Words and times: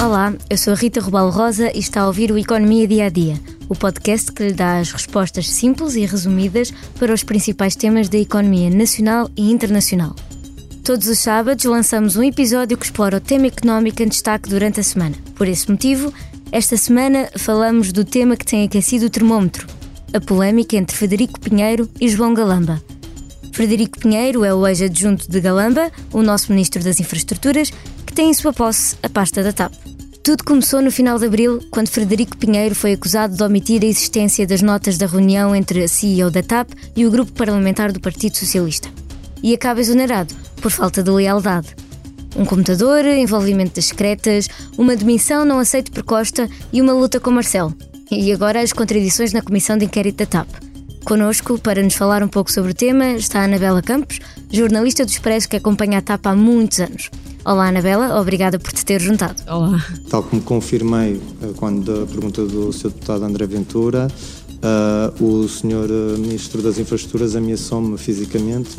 Olá, 0.00 0.32
eu 0.48 0.56
sou 0.56 0.72
a 0.72 0.76
Rita 0.76 1.00
Rubal 1.00 1.28
Rosa 1.28 1.72
e 1.74 1.80
está 1.80 2.02
a 2.02 2.06
ouvir 2.06 2.30
o 2.30 2.38
Economia 2.38 2.86
Dia 2.86 3.06
a 3.06 3.08
Dia, 3.08 3.34
o 3.68 3.74
podcast 3.74 4.30
que 4.30 4.44
lhe 4.44 4.52
dá 4.52 4.78
as 4.78 4.92
respostas 4.92 5.50
simples 5.50 5.96
e 5.96 6.06
resumidas 6.06 6.72
para 7.00 7.12
os 7.12 7.24
principais 7.24 7.74
temas 7.74 8.08
da 8.08 8.16
economia 8.16 8.70
nacional 8.70 9.28
e 9.36 9.50
internacional. 9.50 10.14
Todos 10.84 11.08
os 11.08 11.18
sábados 11.18 11.64
lançamos 11.64 12.14
um 12.14 12.22
episódio 12.22 12.78
que 12.78 12.84
explora 12.84 13.16
o 13.16 13.20
tema 13.20 13.48
económico 13.48 14.00
em 14.00 14.06
destaque 14.06 14.48
durante 14.48 14.78
a 14.78 14.84
semana. 14.84 15.16
Por 15.34 15.48
esse 15.48 15.68
motivo, 15.68 16.14
esta 16.52 16.76
semana 16.76 17.28
falamos 17.36 17.90
do 17.90 18.04
tema 18.04 18.36
que 18.36 18.46
tem 18.46 18.64
aquecido 18.64 19.06
o 19.06 19.10
termómetro: 19.10 19.66
a 20.14 20.20
polémica 20.20 20.76
entre 20.76 20.96
Federico 20.96 21.40
Pinheiro 21.40 21.90
e 22.00 22.08
João 22.08 22.32
Galamba. 22.32 22.80
Frederico 23.52 23.98
Pinheiro 23.98 24.44
é 24.44 24.54
o 24.54 24.64
ex-adjunto 24.64 25.28
de 25.28 25.40
Galamba, 25.40 25.90
o 26.12 26.22
nosso 26.22 26.52
Ministro 26.52 26.80
das 26.80 27.00
Infraestruturas, 27.00 27.72
que 28.06 28.12
tem 28.12 28.30
em 28.30 28.34
sua 28.34 28.52
posse 28.52 28.96
a 29.02 29.08
pasta 29.08 29.42
da 29.42 29.52
TAP. 29.52 29.87
Tudo 30.28 30.44
começou 30.44 30.82
no 30.82 30.90
final 30.90 31.18
de 31.18 31.24
abril, 31.24 31.58
quando 31.70 31.88
Frederico 31.88 32.36
Pinheiro 32.36 32.74
foi 32.74 32.92
acusado 32.92 33.34
de 33.34 33.42
omitir 33.42 33.82
a 33.82 33.86
existência 33.86 34.46
das 34.46 34.60
notas 34.60 34.98
da 34.98 35.06
reunião 35.06 35.56
entre 35.56 35.82
a 35.82 35.88
CEO 35.88 36.30
da 36.30 36.42
TAP 36.42 36.68
e 36.94 37.06
o 37.06 37.10
grupo 37.10 37.32
parlamentar 37.32 37.92
do 37.92 37.98
Partido 37.98 38.36
Socialista. 38.36 38.90
E 39.42 39.54
acaba 39.54 39.80
exonerado 39.80 40.34
por 40.60 40.70
falta 40.70 41.02
de 41.02 41.10
lealdade. 41.10 41.74
Um 42.36 42.44
computador, 42.44 43.06
envolvimento 43.06 43.76
das 43.76 43.86
secretas, 43.86 44.50
uma 44.76 44.94
demissão 44.94 45.46
não 45.46 45.58
aceito 45.58 45.90
por 45.90 46.02
Costa 46.02 46.46
e 46.70 46.82
uma 46.82 46.92
luta 46.92 47.18
com 47.18 47.30
Marcelo. 47.30 47.74
E 48.10 48.30
agora 48.30 48.60
as 48.60 48.74
contradições 48.74 49.32
na 49.32 49.40
comissão 49.40 49.78
de 49.78 49.86
inquérito 49.86 50.18
da 50.18 50.26
TAP. 50.26 50.48
Conosco, 51.06 51.58
para 51.58 51.82
nos 51.82 51.94
falar 51.94 52.22
um 52.22 52.28
pouco 52.28 52.52
sobre 52.52 52.72
o 52.72 52.74
tema, 52.74 53.12
está 53.12 53.40
a 53.40 53.44
Anabela 53.44 53.80
Campos, 53.80 54.20
jornalista 54.52 55.06
do 55.06 55.10
Expresso 55.10 55.48
que 55.48 55.56
acompanha 55.56 56.00
a 56.00 56.02
TAP 56.02 56.26
há 56.26 56.34
muitos 56.36 56.80
anos. 56.80 57.08
Olá, 57.48 57.68
Anabela, 57.68 58.20
obrigada 58.20 58.58
por 58.58 58.70
te 58.74 58.84
ter 58.84 59.00
juntado. 59.00 59.42
Olá. 59.50 59.82
Tal 60.10 60.22
como 60.22 60.42
confirmei 60.42 61.18
eh, 61.42 61.52
quando 61.56 62.02
a 62.02 62.06
pergunta 62.06 62.44
do 62.44 62.70
Sr. 62.70 62.90
Deputado 62.90 63.24
André 63.24 63.46
Ventura, 63.46 64.06
uh, 65.18 65.24
o 65.24 65.48
Sr. 65.48 66.18
Ministro 66.18 66.60
das 66.60 66.78
Infraestruturas 66.78 67.34
ameaçou-me 67.34 67.96
fisicamente 67.96 68.76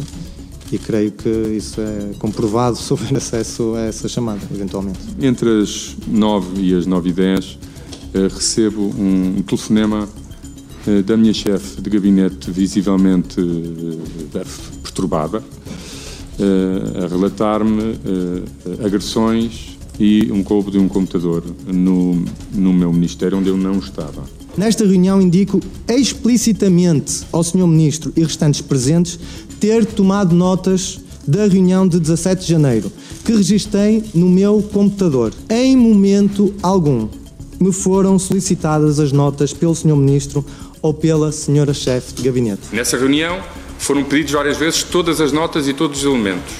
e 0.71 0.77
creio 0.77 1.11
que 1.11 1.27
isso 1.57 1.81
é 1.81 2.13
comprovado 2.19 2.77
se 2.77 2.93
houver 2.93 3.17
acesso 3.17 3.73
a 3.73 3.85
essa 3.85 4.07
chamada, 4.07 4.41
eventualmente. 4.53 4.99
Entre 5.19 5.63
as 5.63 5.97
9 6.05 6.61
e 6.61 6.75
as 6.75 6.85
9 6.85 7.09
e 7.09 7.13
10 7.13 7.59
eh, 8.13 8.19
recebo 8.27 8.83
um 8.83 9.41
telefonema 9.41 10.07
eh, 10.85 11.01
da 11.01 11.17
minha 11.17 11.33
chefe 11.33 11.81
de 11.81 11.89
gabinete 11.89 12.51
visivelmente 12.51 13.41
eh, 13.41 14.43
perturbada 14.83 15.43
a 17.03 17.07
relatar-me 17.07 17.95
agressões 18.83 19.77
e 19.99 20.31
um 20.31 20.41
roubo 20.41 20.71
de 20.71 20.79
um 20.79 20.87
computador 20.87 21.43
no, 21.67 22.23
no 22.53 22.73
meu 22.73 22.91
ministério 22.93 23.37
onde 23.37 23.49
eu 23.49 23.57
não 23.57 23.79
estava. 23.79 24.23
Nesta 24.57 24.85
reunião 24.85 25.21
indico 25.21 25.59
explicitamente 25.87 27.23
ao 27.31 27.43
Sr. 27.43 27.67
Ministro 27.67 28.13
e 28.15 28.23
restantes 28.23 28.61
presentes 28.61 29.19
ter 29.59 29.85
tomado 29.85 30.33
notas 30.33 30.99
da 31.27 31.45
reunião 31.45 31.87
de 31.87 31.99
17 31.99 32.41
de 32.41 32.51
janeiro, 32.51 32.91
que 33.23 33.33
registrei 33.33 34.03
no 34.15 34.29
meu 34.29 34.63
computador. 34.63 35.33
Em 35.49 35.77
momento 35.77 36.53
algum 36.63 37.07
me 37.59 37.71
foram 37.71 38.17
solicitadas 38.17 38.99
as 38.99 39.11
notas 39.11 39.53
pelo 39.53 39.75
Sr. 39.75 39.95
Ministro 39.95 40.45
ou 40.81 40.93
pela 40.93 41.29
Sra. 41.29 41.73
Chefe 41.73 42.13
de 42.13 42.23
Gabinete. 42.23 42.61
Nessa 42.71 42.97
reunião 42.97 43.39
foram 43.79 44.03
pedidos 44.03 44.33
várias 44.33 44.57
vezes 44.57 44.83
todas 44.83 45.19
as 45.19 45.31
notas 45.31 45.67
e 45.67 45.73
todos 45.73 45.99
os 45.99 46.05
elementos. 46.05 46.53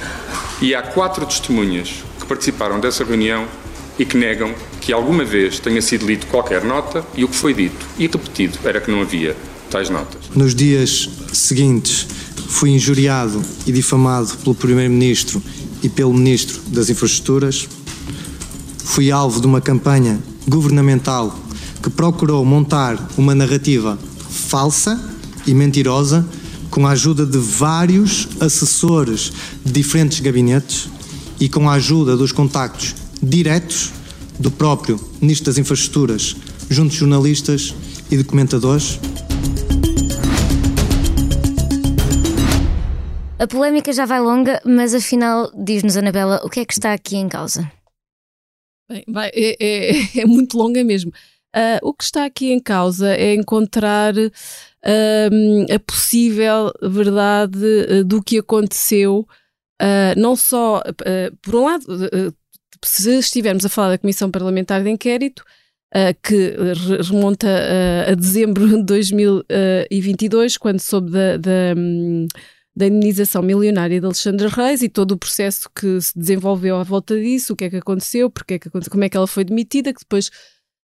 E 0.62 0.74
há 0.74 0.82
quatro 0.82 1.26
testemunhas 1.26 2.04
que 2.20 2.26
participaram 2.26 2.80
dessa 2.80 3.04
reunião 3.04 3.46
e 4.00 4.06
que 4.06 4.18
negam 4.18 4.56
que 4.80 4.92
alguma 4.92 5.26
vez 5.26 5.60
tenha 5.60 5.82
sido 5.82 6.08
lido 6.08 6.26
qualquer 6.28 6.64
nota 6.64 7.06
e 7.14 7.24
o 7.24 7.28
que 7.28 7.36
foi 7.36 7.54
dito 7.54 7.86
e 8.00 8.04
repetido 8.04 8.58
era 8.64 8.80
que 8.80 8.90
não 8.90 9.02
havia 9.02 9.36
tais 9.70 9.90
notas. 9.90 10.22
Nos 10.34 10.56
dias 10.56 11.10
seguintes 11.32 12.08
fui 12.48 12.72
injuriado 12.72 13.44
e 13.68 13.72
difamado 13.72 14.36
pelo 14.38 14.56
Primeiro-Ministro 14.56 15.44
e 15.84 15.90
pelo 15.90 16.14
Ministro 16.14 16.62
das 16.68 16.90
Infraestruturas. 16.90 17.68
Fui 18.86 19.12
alvo 19.12 19.40
de 19.40 19.46
uma 19.46 19.62
campanha 19.62 20.20
governamental 20.48 21.38
que 21.84 21.90
procurou 21.90 22.44
montar 22.44 22.98
uma 23.18 23.36
narrativa 23.36 24.00
falsa 24.30 25.00
e 25.46 25.54
mentirosa 25.54 26.26
com 26.70 26.86
a 26.86 26.92
ajuda 26.92 27.26
de 27.26 27.38
vários 27.38 28.28
assessores 28.40 29.32
de 29.66 29.72
diferentes 29.72 30.20
gabinetes 30.20 30.90
e 31.40 31.50
com 31.50 31.70
a 31.70 31.74
ajuda 31.74 32.16
dos 32.16 32.32
contactos 32.32 32.96
diretos 33.22 33.92
do 34.40 34.50
próprio 34.50 35.00
Ministro 35.22 35.48
das 35.48 35.58
Infraestruturas 35.58 36.36
junto 36.70 36.92
de 36.92 36.98
jornalistas 36.98 37.74
e 38.12 38.18
documentadores. 38.18 39.00
A 43.38 43.48
polémica 43.48 43.94
já 43.94 44.06
vai 44.06 44.20
longa, 44.20 44.62
mas 44.66 44.94
afinal, 44.94 45.50
diz-nos 45.56 45.96
Anabela, 45.96 46.42
o 46.44 46.50
que 46.50 46.60
é 46.60 46.66
que 46.66 46.74
está 46.74 46.94
aqui 46.94 47.16
em 47.16 47.30
causa? 47.30 47.72
Bem, 48.90 49.04
vai, 49.08 49.30
é, 49.34 49.56
é, 49.60 50.20
é, 50.22 50.26
muito 50.26 50.58
longa 50.58 50.84
mesmo. 50.84 51.12
Uh, 51.56 51.82
o 51.82 51.94
que 51.94 52.04
está 52.04 52.26
aqui 52.26 52.52
em 52.52 52.60
causa 52.60 53.12
é 53.16 53.34
encontrar 53.34 54.16
uh, 54.16 55.74
a 55.74 55.80
possível 55.80 56.72
verdade 56.82 57.58
uh, 57.90 58.04
do 58.04 58.22
que 58.22 58.38
aconteceu, 58.38 59.28
ah, 59.82 60.14
não 60.18 60.36
só, 60.36 60.84
por 61.42 61.56
um 61.56 61.64
lado, 61.64 61.86
se 62.84 63.18
estivermos 63.18 63.66
a 63.66 63.70
falar 63.70 63.92
da 63.92 63.98
Comissão 63.98 64.30
Parlamentar 64.30 64.84
de 64.84 64.90
Inquérito, 64.90 65.42
que 66.22 66.54
remonta 67.02 67.48
a 68.12 68.14
dezembro 68.14 68.68
de 68.68 68.84
2022, 68.84 70.58
quando 70.58 70.82
soube 70.82 71.12
da, 71.12 71.38
da 71.38 71.76
da 72.80 72.88
indenização 72.88 73.42
milionária 73.42 74.00
de 74.00 74.06
Alexandra 74.06 74.48
Reis 74.48 74.82
e 74.82 74.88
todo 74.88 75.12
o 75.12 75.18
processo 75.18 75.70
que 75.76 76.00
se 76.00 76.18
desenvolveu 76.18 76.78
à 76.78 76.84
volta 76.84 77.14
disso, 77.20 77.52
o 77.52 77.56
que 77.56 77.66
é 77.66 77.70
que 77.70 77.76
aconteceu, 77.76 78.30
porque 78.30 78.54
é 78.54 78.60
que, 78.60 78.70
como 78.70 79.04
é 79.04 79.10
que 79.10 79.18
ela 79.18 79.28
foi 79.28 79.44
demitida, 79.44 79.94
que 79.94 80.00
depois 80.00 80.30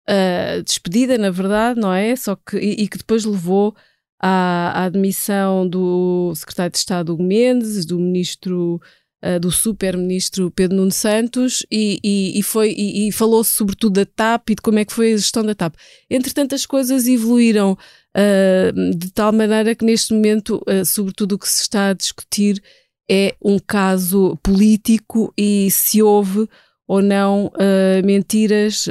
uh, 0.10 0.64
despedida, 0.64 1.18
na 1.18 1.30
verdade, 1.30 1.80
não 1.80 1.94
é? 1.94 2.16
Só 2.16 2.36
que, 2.36 2.58
e, 2.58 2.84
e 2.84 2.88
que 2.88 2.98
depois 2.98 3.26
levou 3.26 3.76
à, 4.22 4.82
à 4.82 4.86
admissão 4.86 5.68
do 5.68 6.34
secretário 6.36 6.72
de 6.72 6.78
Estado 6.78 7.14
Hugo 7.14 7.24
Mendes, 7.24 7.86
do 7.86 7.98
ministro 8.00 8.82
uh, 9.24 9.40
do 9.40 9.52
super-ministro 9.52 10.52
Pedro 10.52 10.78
Nuno 10.78 10.92
Santos 10.92 11.66
e, 11.72 12.00
e, 12.04 12.40
e 12.40 12.44
foi, 12.44 12.72
e, 12.72 13.08
e 13.08 13.12
falou-se 13.12 13.52
sobretudo 13.52 13.94
da 13.94 14.06
TAP 14.06 14.50
e 14.50 14.56
de 14.56 14.62
como 14.62 14.80
é 14.80 14.86
que 14.86 14.94
foi 14.94 15.14
a 15.14 15.18
gestão 15.18 15.44
da 15.44 15.56
TAP. 15.56 15.76
Entretanto, 16.10 16.56
as 16.56 16.66
coisas 16.66 17.08
evoluíram 17.08 17.78
uh, 18.18 18.96
de 18.96 19.12
tal 19.12 19.32
maneira 19.32 19.76
que 19.76 19.86
neste 19.86 20.14
momento, 20.14 20.62
uh, 20.68 20.86
sobretudo 20.86 21.34
o 21.34 21.40
que 21.40 21.50
se 21.50 21.62
está 21.62 21.90
a 21.90 21.94
discutir 21.94 22.62
é 23.10 23.36
um 23.42 23.60
caso 23.60 24.38
político 24.42 25.34
e 25.38 25.70
se 25.70 26.02
houve 26.02 26.48
ou 26.92 27.02
não 27.02 27.46
uh, 27.46 28.06
mentiras 28.06 28.86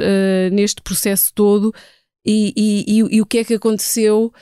neste 0.51 0.81
processo 0.81 1.31
todo 1.35 1.71
e, 2.25 2.51
e, 2.55 2.99
e, 2.99 3.15
e, 3.17 3.21
o 3.21 3.25
que 3.25 3.37
é 3.37 3.43
que 3.43 3.53
aconteceu 3.53 4.33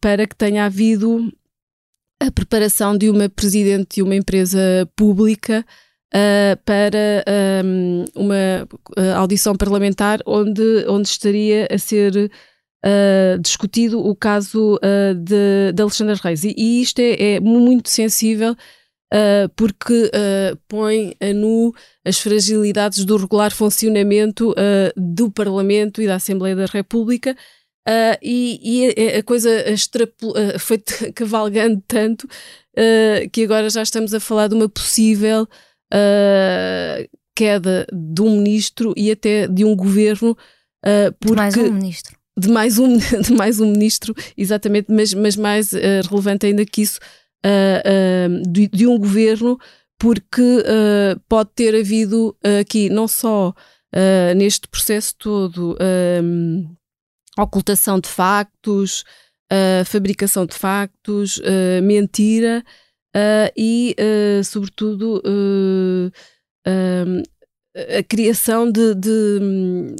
para 0.00 0.26
que 0.26 0.36
tenha 0.36 0.64
havido 0.64 1.30
a 2.22 2.30
preparação 2.30 2.96
de 2.96 3.10
uma 3.10 3.28
presidente 3.28 3.96
de 3.96 4.02
uma 4.02 4.14
empresa 4.14 4.88
pública 4.96 5.64
uh, 6.14 6.56
para 6.64 7.24
um, 7.64 8.04
uma 8.14 8.68
audição 9.16 9.54
parlamentar 9.54 10.20
onde, 10.24 10.86
onde 10.88 11.08
estaria 11.08 11.68
a 11.70 11.78
ser 11.78 12.30
uh, 12.86 13.38
discutido 13.40 14.00
o 14.04 14.14
caso 14.14 14.76
uh, 14.76 15.14
de, 15.14 15.72
de 15.74 15.82
Alexandre 15.82 16.18
Reis. 16.22 16.44
E, 16.44 16.54
e 16.56 16.82
isto 16.82 17.00
é, 17.00 17.34
é, 17.34 17.40
muito 17.40 17.88
sensível 17.88 18.56
uh, 19.12 19.48
porque 19.56 20.10
põe 20.68 21.14
a 21.20 21.32
nu 21.32 21.74
as 22.04 22.18
fragilidades 22.18 23.04
do 23.04 23.16
regular 23.16 23.52
funcionamento 23.52 24.54
do 24.96 25.30
Parlamento 25.30 26.00
e 26.00 26.06
da 26.06 26.16
Assembleia 26.16 26.56
da 26.56 26.66
República. 26.66 27.36
e, 28.22 28.60
e 28.62 29.14
a, 29.14 29.18
a 29.18 29.22
coisa 29.22 29.50
foi 30.58 30.78
cavalgando 31.14 31.82
tanto 31.86 32.28
que 33.32 33.44
agora 33.44 33.70
já 33.70 33.82
estamos 33.82 34.12
a 34.12 34.20
falar 34.20 34.48
de 34.48 34.54
uma 34.54 34.68
possível 34.68 35.48
queda 37.34 37.86
de 37.92 38.22
um 38.22 38.38
ministro 38.38 38.94
e 38.96 39.10
até 39.10 39.46
de 39.46 39.64
um 39.64 39.76
governo. 39.76 40.36
Uh, 40.84 41.12
porque, 41.20 41.34
de 41.34 41.36
mais 41.36 41.56
um 41.56 41.72
ministro 41.72 42.16
de 42.38 42.48
mais 42.48 42.78
um, 42.78 42.98
de 42.98 43.32
mais 43.32 43.60
um 43.60 43.70
ministro, 43.70 44.14
exatamente, 44.36 44.92
mas, 44.92 45.14
mas 45.14 45.36
mais 45.36 45.72
uh, 45.72 45.78
relevante 46.08 46.46
ainda 46.46 46.64
que 46.66 46.82
isso, 46.82 47.00
uh, 47.44 48.38
uh, 48.38 48.50
de, 48.50 48.68
de, 48.68 48.86
um 48.86 48.98
governo, 48.98 49.58
porque 49.98 50.42
pode 51.26 51.50
ter 51.54 51.74
havido 51.74 52.36
aqui 52.60 52.90
não 52.90 53.08
só 53.08 53.54
neste 54.36 54.68
processo 54.68 55.14
todo 55.16 55.74
ocultação 57.38 57.98
de 57.98 58.06
factos, 58.06 59.04
fabricação 59.86 60.44
de 60.44 60.54
factos, 60.54 61.40
mentira 61.82 62.62
e, 63.56 63.96
sobretudo, 64.44 65.22
a 67.98 68.02
criação 68.02 68.70
de, 68.70 68.94
de, 68.94 69.38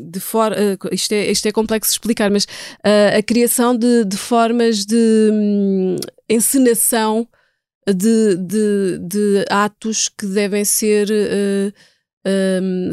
de 0.02 0.20
for, 0.20 0.52
isto, 0.92 1.12
é, 1.12 1.30
isto 1.30 1.46
é 1.46 1.52
complexo 1.52 1.90
de 1.90 1.94
explicar, 1.94 2.30
mas 2.30 2.44
uh, 2.44 3.18
a 3.18 3.22
criação 3.22 3.76
de, 3.76 4.04
de 4.04 4.16
formas 4.16 4.86
de 4.86 5.30
um, 5.32 5.96
encenação 6.28 7.28
de, 7.86 8.36
de, 8.36 8.98
de, 8.98 9.44
atos 9.48 10.08
que 10.08 10.26
devem 10.26 10.64
ser 10.64 11.08
um, 12.26 12.90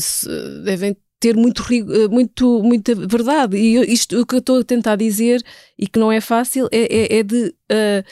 devem 0.64 0.96
ter 1.20 1.38
muito, 1.38 1.64
muito, 2.12 2.62
muita 2.62 2.94
verdade. 2.94 3.58
E 3.58 3.94
isto 3.94 4.20
o 4.20 4.26
que 4.26 4.36
eu 4.36 4.40
estou 4.40 4.60
a 4.60 4.64
tentar 4.64 4.98
dizer 4.98 5.42
e 5.80 5.88
que 5.88 5.98
não 5.98 6.12
é 6.12 6.20
fácil 6.20 6.68
é, 6.72 7.16
é, 7.16 7.20
é 7.20 7.24
de 7.24 7.56
uh, 7.72 8.04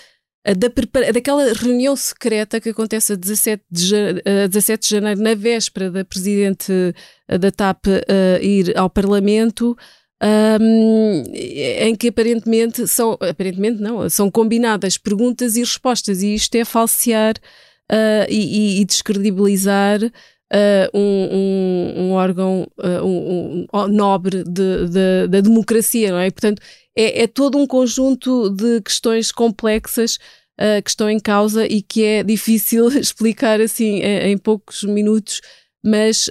da, 0.44 1.12
daquela 1.12 1.54
reunião 1.54 1.96
secreta 1.96 2.60
que 2.60 2.70
acontece 2.70 3.14
a 3.14 3.16
17 3.16 3.64
de, 3.70 3.96
a 4.44 4.48
17 4.48 4.88
de 4.88 4.96
janeiro, 4.96 5.22
na 5.22 5.36
véspera 5.36 5.92
da 5.92 6.06
presidente 6.06 6.72
da 7.28 7.52
TAP 7.52 7.86
uh, 7.88 8.44
ir 8.44 8.76
ao 8.78 8.90
Parlamento, 8.90 9.78
um, 10.22 11.24
em 11.34 11.96
que 11.96 12.10
aparentemente 12.10 12.88
são, 12.88 13.14
aparentemente 13.14 13.82
não, 13.82 14.08
são 14.10 14.30
combinadas 14.30 14.98
perguntas 14.98 15.56
e 15.56 15.62
respostas, 15.62 16.22
e 16.22 16.36
isto 16.36 16.54
é 16.56 16.64
falsear 16.64 17.34
uh, 17.92 18.26
e, 18.30 18.82
e, 18.82 18.86
descredibilizar 18.86 20.00
Uh, 20.54 20.92
um, 20.94 21.94
um, 21.96 22.12
órgão 22.12 22.68
uh, 22.78 23.06
um, 23.06 23.66
nobre 23.88 24.44
de, 24.44 24.86
de, 24.90 25.28
da 25.30 25.40
democracia, 25.40 26.12
não 26.12 26.20
é? 26.20 26.30
Portanto, 26.30 26.62
é, 26.94 27.24
é, 27.24 27.28
todo 27.28 27.58
um 27.58 27.66
conjunto 27.66 28.50
de 28.50 28.82
questões 28.82 29.32
complexas 29.32 30.16
uh, 30.60 30.84
que 30.84 30.90
estão 30.90 31.10
em 31.10 31.22
causa 31.22 31.66
e 31.66 31.82
que 31.82 32.04
é 32.04 32.22
difícil 32.22 32.90
explicar 33.00 33.62
assim 33.62 34.02
em, 34.02 34.34
em 34.34 34.38
poucos 34.38 34.84
minutos, 34.84 35.40
mas 35.82 36.30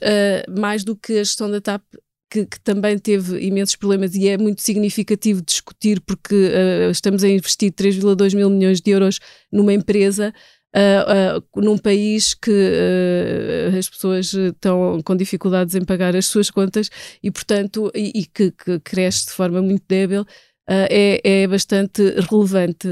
mais 0.50 0.84
do 0.84 0.94
que 0.94 1.14
a 1.14 1.24
gestão 1.24 1.50
da 1.50 1.58
TAP 1.58 1.82
que, 2.30 2.46
que, 2.46 2.60
também 2.60 2.96
teve 2.98 3.38
imensos 3.44 3.76
problemas 3.76 4.14
e 4.14 4.28
é 4.28 4.38
muito 4.38 4.62
significativo 4.62 5.42
discutir 5.42 6.00
porque 6.00 6.34
uh, 6.34 6.90
estamos 6.90 7.24
a 7.24 7.28
investir 7.28 7.72
3,2 7.72 8.36
mil 8.36 8.48
milhões 8.48 8.80
de 8.80 8.90
euros 8.90 9.18
numa 9.50 9.72
empresa 9.72 10.32
uh, 10.74 11.38
uh, 11.38 11.60
num 11.60 11.78
país 11.78 12.34
que 12.34 12.50
uh, 12.50 13.76
as 13.76 13.88
pessoas 13.88 14.32
estão 14.32 15.00
com 15.04 15.16
dificuldades 15.16 15.74
em 15.74 15.84
pagar 15.84 16.14
as 16.16 16.26
suas 16.26 16.50
contas 16.50 16.90
e, 17.22 17.30
portanto, 17.30 17.90
e, 17.94 18.20
e 18.20 18.26
que, 18.26 18.50
que, 18.52 18.78
cresce 18.80 19.26
de 19.26 19.32
forma 19.32 19.60
muito 19.60 19.84
débil, 19.88 20.24
é, 20.68 21.20
é, 21.24 21.46
bastante 21.48 22.00
relevante 22.30 22.86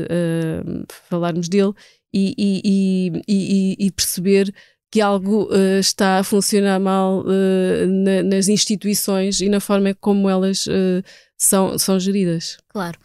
falarmos 1.08 1.48
dele 1.48 1.72
e, 2.12 2.34
e, 2.36 3.22
e, 3.28 3.86
e 3.86 3.90
perceber 3.92 4.52
que 4.90 5.00
algo 5.00 5.44
uh, 5.44 5.78
está 5.78 6.18
a 6.18 6.24
funcionar 6.24 6.80
mal 6.80 7.20
uh, 7.20 7.86
na, 7.86 8.22
nas 8.22 8.48
instituições 8.48 9.40
e 9.40 9.48
na 9.48 9.60
forma 9.60 9.94
como 9.94 10.28
elas 10.28 10.66
uh, 10.66 11.02
são, 11.36 11.78
são 11.78 12.00
geridas. 12.00 12.58
Claro. 12.68 12.98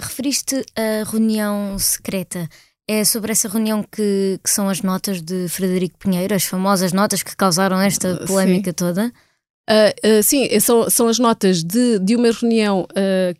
referiste 0.00 0.64
a 0.76 1.08
reunião 1.10 1.78
secreta. 1.78 2.48
É 2.88 3.04
sobre 3.04 3.32
essa 3.32 3.48
reunião 3.48 3.82
que, 3.82 4.38
que, 4.42 4.50
são 4.50 4.68
as 4.68 4.82
notas 4.82 5.22
de 5.22 5.48
Frederico 5.48 5.96
Pinheiro, 5.98 6.34
as 6.34 6.44
famosas 6.44 6.92
notas 6.92 7.22
que 7.22 7.34
causaram 7.36 7.80
esta 7.80 8.16
polémica 8.26 8.70
sim. 8.70 8.74
toda? 8.74 9.12
Sim, 10.24 10.60
são, 10.60 10.90
são 10.90 11.08
as 11.08 11.18
notas 11.18 11.62
de, 11.62 12.00
de 12.00 12.16
uma 12.16 12.30
reunião 12.32 12.86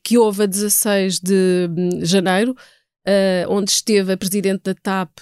que 0.02 0.16
houve 0.16 0.44
a 0.44 0.46
16 0.46 1.18
de 1.18 1.68
hum, 1.68 2.04
janeiro, 3.06 3.52
onde 3.52 3.70
esteve 3.70 4.12
a 4.12 4.16
presidente 4.16 4.62
da 4.64 4.74
TAP 4.74 5.18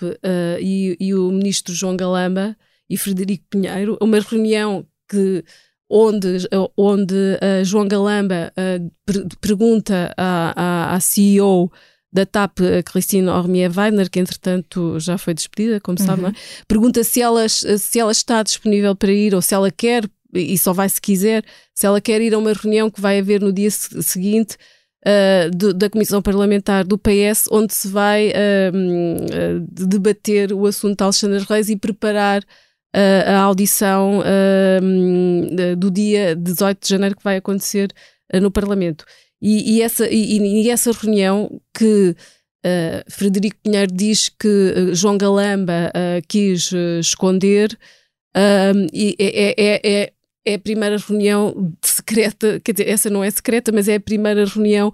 e, 0.61 0.97
e, 0.99 1.15
o 1.15 1.31
ministro 1.31 1.75
João 1.75 1.97
Galamba 1.97 2.57
e 2.89 2.97
Frederico 2.97 3.45
Pinheiro. 3.51 3.97
Uma 4.01 4.21
reunião 4.21 4.87
que, 5.09 5.45
onde, 5.89 6.49
onde 6.77 7.39
João 7.65 7.87
Galamba 7.89 8.53
pergunta 9.41 10.13
à, 10.17 10.91
à, 10.91 10.95
à 10.95 11.01
CEO 11.01 11.71
da 12.13 12.27
TAP, 12.27 12.59
a 12.61 12.83
Christine 12.83 13.29
Ormier 13.29 13.71
Weidner, 13.71 14.11
que 14.11 14.19
entretanto 14.19 14.99
já 14.99 15.17
foi 15.17 15.33
despedida, 15.33 15.81
como 15.81 15.97
uhum. 16.01 16.07
sabe, 16.07 16.27
é? 16.27 16.33
pergunta 16.67 17.05
se 17.05 17.23
ela, 17.23 17.49
se 17.49 18.01
ela 18.01 18.11
está 18.11 18.43
disponível 18.43 18.97
para 18.97 19.13
ir 19.13 19.35
ou 19.35 19.41
se 19.41 19.55
ela 19.55 19.71
quer, 19.71 20.05
e 20.33 20.59
só 20.59 20.73
vai 20.73 20.89
se 20.89 21.01
quiser, 21.01 21.45
se 21.75 21.87
ela 21.87 22.01
quer 22.01 22.21
ir 22.21 22.35
a 22.35 22.39
uma 22.39 22.53
reunião 22.53 22.91
que 22.91 23.01
vai 23.01 23.19
haver 23.19 23.41
no 23.41 23.53
dia 23.53 23.71
seguinte 23.71 24.57
uh, 25.07 25.51
de, 25.51 25.73
da 25.73 25.91
Comissão 25.91 26.23
Parlamentar 26.23 26.85
do 26.85 26.99
PS, 26.99 27.49
onde 27.51 27.73
se 27.75 27.89
vai 27.89 28.29
uh, 28.29 28.33
uh, 28.73 29.67
debater 29.71 30.53
o 30.53 30.67
assunto 30.67 30.99
de 30.99 31.05
Alexandre 31.05 31.45
Reis 31.49 31.69
e 31.69 31.77
preparar 31.77 32.43
a 32.93 33.39
audição 33.43 34.21
do 35.79 35.91
dia 35.93 36.35
18 36.35 36.83
de 36.83 36.89
janeiro 36.89 37.17
que 37.17 37.23
vai 37.23 37.37
acontecer 37.37 37.93
no 38.43 38.51
Parlamento. 38.51 39.05
E, 39.41 39.77
e 39.77 39.83
essa, 39.83 40.09
e, 40.09 40.39
e, 40.39 40.69
essa 40.69 40.91
reunião 40.91 41.61
que 41.73 42.17
uh, 42.67 43.11
Frederico 43.11 43.57
Pinheiro 43.63 43.93
diz 43.93 44.29
que 44.29 44.49
uh, 44.49 44.95
João 44.95 45.17
Galamba 45.17 45.91
uh, 45.95 46.27
quis 46.29 46.73
esconder 47.01 47.79
é, 48.35 48.73
é, 49.19 49.81
é, 49.83 50.13
é, 50.51 50.55
a 50.55 50.59
primeira 50.59 50.97
reunião 50.97 51.73
secreta, 51.83 52.61
quer 52.61 52.73
dizer, 52.73 52.89
essa 52.89 53.11
não 53.11 53.23
é 53.23 53.31
secreta, 53.31 53.73
mas 53.73 53.89
é 53.89 53.97
a 53.97 54.01
primeira 54.01 54.45
reunião 54.45 54.93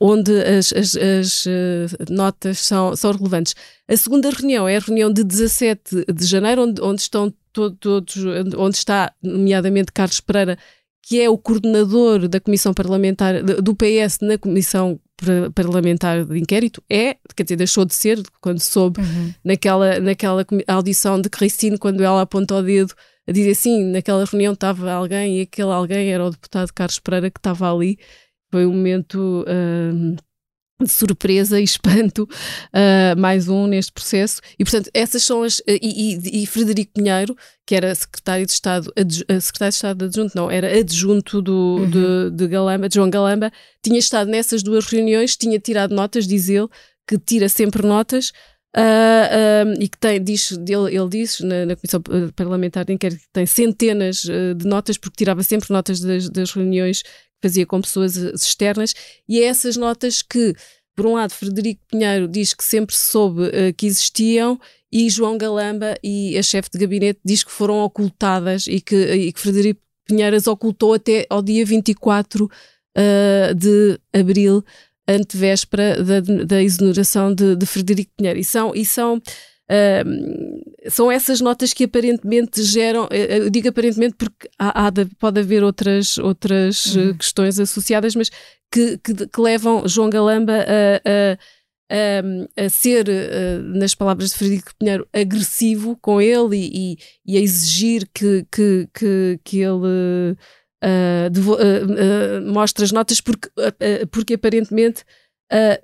onde 0.00 0.32
as, 0.42 0.72
as, 0.72 0.96
as 0.96 2.08
notas 2.10 2.58
são, 2.58 2.96
são 2.96 3.12
relevantes. 3.12 3.54
A 3.88 3.96
segunda 3.96 4.28
reunião 4.30 4.66
é 4.66 4.76
a 4.76 4.80
reunião 4.80 5.12
de 5.12 5.22
17 5.22 6.06
de 6.12 6.26
janeiro, 6.26 6.62
onde, 6.62 6.82
onde 6.82 7.00
estão 7.02 7.32
todos, 7.52 8.16
onde 8.56 8.76
está 8.76 9.12
nomeadamente 9.22 9.92
Carlos 9.92 10.20
Pereira 10.20 10.58
que 11.02 11.20
é 11.20 11.28
o 11.28 11.36
coordenador 11.36 12.28
da 12.28 12.40
Comissão 12.40 12.72
Parlamentar 12.72 13.42
do 13.42 13.74
PS 13.74 14.18
na 14.22 14.38
Comissão 14.38 15.00
Parlamentar 15.54 16.24
de 16.24 16.38
Inquérito, 16.38 16.82
é, 16.90 17.16
quer 17.36 17.42
dizer, 17.42 17.56
deixou 17.56 17.84
de 17.84 17.94
ser 17.94 18.20
quando 18.40 18.60
soube 18.60 19.00
uhum. 19.00 19.34
naquela, 19.44 20.00
naquela 20.00 20.44
audição 20.66 21.20
de 21.20 21.28
Cristine, 21.28 21.78
quando 21.78 22.02
ela 22.02 22.22
apontou 22.22 22.58
o 22.58 22.62
dedo 22.62 22.94
a 23.26 23.32
dizer 23.32 23.52
assim, 23.52 23.84
naquela 23.84 24.24
reunião 24.24 24.52
estava 24.52 24.90
alguém 24.92 25.38
e 25.38 25.40
aquele 25.42 25.70
alguém 25.70 26.12
era 26.12 26.24
o 26.24 26.30
deputado 26.30 26.72
Carlos 26.72 26.98
Pereira 26.98 27.30
que 27.30 27.38
estava 27.38 27.72
ali. 27.72 27.98
Foi 28.50 28.66
um 28.66 28.72
momento. 28.72 29.44
Uh, 29.48 30.16
de 30.84 30.92
surpresa 30.92 31.60
e 31.60 31.64
espanto, 31.64 32.24
uh, 32.24 33.18
mais 33.18 33.48
um 33.48 33.66
neste 33.66 33.92
processo. 33.92 34.40
E, 34.58 34.64
portanto, 34.64 34.90
essas 34.92 35.22
são 35.22 35.42
as. 35.42 35.60
E, 35.66 35.78
e, 35.80 36.42
e, 36.42 36.46
Frederico 36.46 36.92
Pinheiro, 36.94 37.36
que 37.66 37.74
era 37.74 37.94
secretário 37.94 38.44
de 38.44 38.52
Estado, 38.52 38.88
uh, 38.88 39.40
secretário 39.40 39.70
de 39.70 39.76
Estado 39.76 40.04
adjunto, 40.04 40.36
não, 40.36 40.50
era 40.50 40.78
adjunto 40.78 41.40
do, 41.40 41.78
uhum. 41.80 41.90
de, 41.90 42.30
de, 42.32 42.48
Galamba, 42.48 42.88
de 42.88 42.94
João 42.96 43.10
Galamba, 43.10 43.50
tinha 43.82 43.98
estado 43.98 44.30
nessas 44.30 44.62
duas 44.62 44.86
reuniões, 44.86 45.36
tinha 45.36 45.58
tirado 45.58 45.94
notas, 45.94 46.26
diz 46.26 46.48
ele, 46.48 46.68
que 47.06 47.18
tira 47.18 47.48
sempre 47.48 47.86
notas. 47.86 48.32
Uh, 48.74 49.74
e 49.78 49.86
que 49.86 49.98
tem, 49.98 50.22
diz, 50.22 50.52
ele, 50.52 50.96
ele 50.96 51.08
diz 51.10 51.40
na, 51.40 51.66
na, 51.66 51.76
Comissão 51.76 52.02
Parlamentar 52.34 52.86
de 52.86 52.94
Inquérito 52.94 53.20
que 53.20 53.28
tem 53.32 53.44
centenas 53.44 54.22
de 54.22 54.66
notas, 54.66 54.96
porque 54.96 55.16
tirava 55.16 55.42
sempre 55.42 55.70
notas 55.70 56.00
das, 56.00 56.30
das 56.30 56.52
reuniões 56.52 57.02
fazia 57.42 57.66
com 57.66 57.80
pessoas 57.80 58.16
externas, 58.16 58.94
e 59.28 59.40
é 59.40 59.44
essas 59.44 59.76
notas 59.76 60.22
que, 60.22 60.54
por 60.94 61.06
um 61.06 61.14
lado, 61.14 61.32
Frederico 61.32 61.82
Pinheiro 61.90 62.28
diz 62.28 62.54
que 62.54 62.62
sempre 62.62 62.94
soube 62.94 63.42
uh, 63.42 63.74
que 63.76 63.86
existiam, 63.86 64.58
e 64.90 65.10
João 65.10 65.36
Galamba 65.36 65.96
e 66.02 66.38
a 66.38 66.42
chefe 66.42 66.70
de 66.70 66.78
gabinete 66.78 67.18
diz 67.24 67.42
que 67.42 67.50
foram 67.50 67.82
ocultadas 67.82 68.66
e 68.66 68.80
que, 68.80 68.94
e 68.94 69.32
que 69.32 69.40
Frederico 69.40 69.80
Pinheiro 70.06 70.36
as 70.36 70.46
ocultou 70.46 70.94
até 70.94 71.26
ao 71.30 71.42
dia 71.42 71.64
24 71.64 72.44
uh, 72.44 73.54
de 73.54 73.98
abril, 74.12 74.64
antevéspera 75.08 76.02
da, 76.02 76.20
da 76.20 76.62
exoneração 76.62 77.34
de, 77.34 77.56
de 77.56 77.66
Frederico 77.66 78.12
Pinheiro. 78.16 78.38
E 78.38 78.44
são, 78.44 78.72
e 78.74 78.84
são 78.84 79.20
são 80.90 81.10
essas 81.10 81.40
notas 81.40 81.72
que 81.72 81.84
aparentemente 81.84 82.62
geram, 82.62 83.08
eh, 83.10 83.38
eu 83.38 83.50
digo 83.50 83.68
aparentemente 83.68 84.16
porque 84.16 84.48
há, 84.58 84.86
há 84.86 84.90
de, 84.90 85.06
pode 85.18 85.40
haver 85.40 85.62
outras, 85.62 86.18
outras 86.18 86.94
uhum. 86.94 87.16
questões 87.16 87.58
associadas, 87.58 88.14
mas 88.14 88.30
que, 88.70 88.98
que, 88.98 89.26
que, 89.26 89.40
levam 89.40 89.86
João 89.86 90.10
Galamba 90.10 90.52
a, 90.52 90.96
a, 91.08 91.38
a, 92.60 92.64
a 92.66 92.68
ser, 92.68 93.06
nas 93.74 93.94
palavras 93.94 94.30
de 94.30 94.36
Frederico 94.36 94.72
Pinheiro, 94.78 95.06
agressivo 95.12 95.96
com 96.02 96.20
ele 96.20 96.56
e, 96.56 96.92
e, 96.92 96.98
e 97.34 97.38
a 97.38 97.40
exigir 97.40 98.08
que, 98.12 98.44
que, 98.50 98.88
que, 98.92 99.40
que 99.44 99.60
ele 99.60 100.36
uh, 100.82 101.30
devo, 101.30 101.56
mostre 102.52 102.84
as 102.84 102.92
notas 102.92 103.20
porque, 103.20 103.48
porque 104.10 104.34
aparentemente 104.34 105.04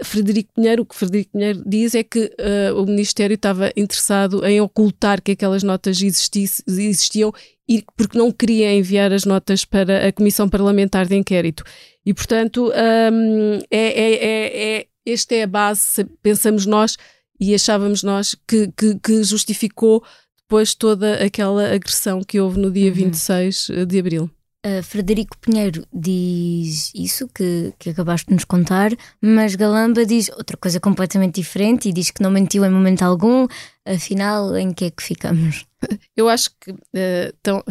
Frederico 0.02 0.54
Pinheiro, 0.54 0.82
o 0.82 0.86
que 0.86 0.96
Frederico 0.96 1.32
Pinheiro 1.32 1.62
diz 1.66 1.94
é 1.94 2.02
que 2.02 2.34
o 2.74 2.86
Ministério 2.86 3.34
estava 3.34 3.70
interessado 3.76 4.42
em 4.46 4.62
ocultar 4.62 5.20
que 5.20 5.32
aquelas 5.32 5.62
notas 5.62 6.00
existiam 6.00 7.34
e 7.68 7.84
porque 7.94 8.16
não 8.16 8.32
queria 8.32 8.72
enviar 8.72 9.12
as 9.12 9.26
notas 9.26 9.64
para 9.64 10.08
a 10.08 10.12
Comissão 10.12 10.48
Parlamentar 10.48 11.06
de 11.06 11.14
Inquérito. 11.14 11.62
E, 12.04 12.14
portanto, 12.14 12.72
um, 12.72 13.58
é, 13.70 13.78
é, 13.78 14.14
é, 14.14 14.78
é, 14.78 14.86
esta 15.04 15.34
é 15.34 15.42
a 15.42 15.46
base, 15.46 16.04
pensamos 16.22 16.64
nós 16.64 16.96
e 17.38 17.54
achávamos 17.54 18.02
nós, 18.02 18.34
que, 18.46 18.72
que, 18.74 18.98
que 18.98 19.22
justificou 19.22 20.02
depois 20.38 20.74
toda 20.74 21.22
aquela 21.22 21.70
agressão 21.70 22.22
que 22.24 22.40
houve 22.40 22.58
no 22.58 22.70
dia 22.70 22.88
uhum. 22.88 22.94
26 22.94 23.70
de 23.86 23.98
abril. 23.98 24.30
Uh, 24.68 24.82
Frederico 24.82 25.38
Pinheiro 25.38 25.86
diz 25.92 26.92
isso 26.94 27.26
que, 27.28 27.72
que 27.78 27.90
acabaste 27.90 28.26
de 28.26 28.34
nos 28.34 28.44
contar, 28.44 28.90
mas 29.18 29.54
Galamba 29.54 30.04
diz 30.04 30.28
outra 30.30 30.58
coisa 30.58 30.78
completamente 30.78 31.36
diferente 31.36 31.88
e 31.88 31.92
diz 31.92 32.10
que 32.10 32.22
não 32.22 32.30
mentiu 32.30 32.64
em 32.64 32.70
momento 32.70 33.02
algum. 33.02 33.46
Afinal, 33.86 34.54
em 34.56 34.74
que 34.74 34.86
é 34.86 34.90
que 34.90 35.02
ficamos? 35.02 35.64
Eu 36.14 36.28
acho 36.28 36.50
que 36.60 36.72
uh, 36.72 37.32
tão, 37.42 37.64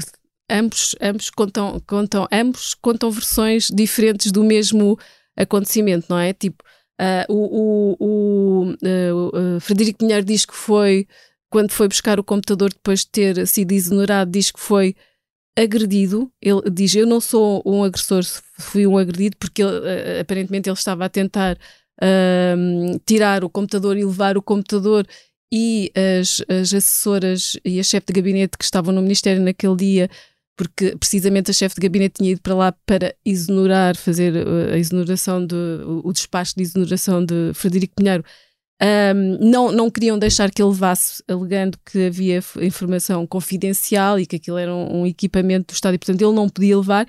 ambos, 0.50 0.96
ambos, 1.00 1.30
contam, 1.30 1.80
contam, 1.86 2.28
ambos 2.32 2.74
contam 2.74 3.12
versões 3.12 3.68
diferentes 3.68 4.32
do 4.32 4.44
mesmo 4.44 4.98
acontecimento, 5.36 6.08
não 6.10 6.18
é? 6.18 6.34
Tipo, 6.34 6.64
uh, 7.00 7.32
o, 7.32 7.96
o, 8.00 8.76
o 9.56 9.60
Frederico 9.60 10.00
Pinheiro 10.00 10.26
diz 10.26 10.46
que 10.46 10.56
foi 10.56 11.06
quando 11.50 11.72
foi 11.72 11.88
buscar 11.88 12.20
o 12.20 12.24
computador 12.24 12.72
depois 12.72 13.02
de 13.02 13.10
ter 13.10 13.48
sido 13.48 13.72
exonerado, 13.72 14.32
diz 14.32 14.52
que 14.52 14.60
foi 14.60 14.96
agredido. 15.58 16.32
Ele 16.42 16.62
diz: 16.72 16.96
Eu 16.96 17.08
não 17.08 17.20
sou 17.20 17.62
um 17.66 17.84
agressor, 17.84 18.24
fui 18.60 18.86
um 18.86 18.98
agredido, 18.98 19.36
porque 19.38 19.64
ele, 19.64 19.72
uh, 19.72 20.22
aparentemente 20.22 20.70
ele 20.70 20.78
estava 20.78 21.06
a 21.06 21.10
tentar 21.10 21.58
uh, 22.02 23.00
tirar 23.06 23.44
o 23.44 23.50
computador 23.50 23.98
e 23.98 24.06
levar 24.06 24.38
o 24.38 24.42
computador. 24.42 25.06
E 25.52 25.92
as, 25.96 26.44
as 26.50 26.74
assessoras 26.74 27.58
e 27.64 27.80
a 27.80 27.84
chefe 27.84 28.08
de 28.08 28.14
gabinete 28.14 28.58
que 28.58 28.66
estavam 28.66 28.94
no 28.94 29.02
Ministério 29.02 29.42
naquele 29.42 29.78
dia, 29.78 30.10
porque 30.58 30.98
precisamente 30.98 31.52
a 31.52 31.54
chefe 31.54 31.76
de 31.76 31.82
gabinete 31.88 32.16
tinha 32.18 32.32
ido 32.32 32.42
para 32.42 32.54
lá 32.54 32.72
para 32.86 33.16
exonerar, 33.26 33.96
fazer 33.96 34.34
uh, 34.36 34.74
a 34.74 34.78
exoneração 34.78 35.46
de, 35.46 35.56
o 36.04 36.12
despacho 36.12 36.54
de 36.56 36.64
exoneração 36.64 37.24
de 37.24 37.54
Frederico 37.54 37.96
Pinheiro, 37.96 38.26
um, 38.82 39.50
não, 39.50 39.72
não 39.72 39.90
queriam 39.90 40.20
deixar 40.20 40.52
que 40.52 40.62
ele 40.62 40.70
levasse, 40.70 41.24
alegando 41.28 41.78
que 41.84 42.08
havia 42.08 42.40
informação 42.62 43.26
confidencial 43.26 44.20
e 44.20 44.26
que 44.26 44.36
aquilo 44.36 44.58
era 44.58 44.74
um, 44.74 45.02
um 45.02 45.08
equipamento 45.08 45.74
do 45.74 45.76
Estado 45.76 45.96
e, 45.96 45.98
portanto, 45.98 46.22
ele 46.22 46.34
não 46.34 46.48
podia 46.48 46.78
levar. 46.78 47.08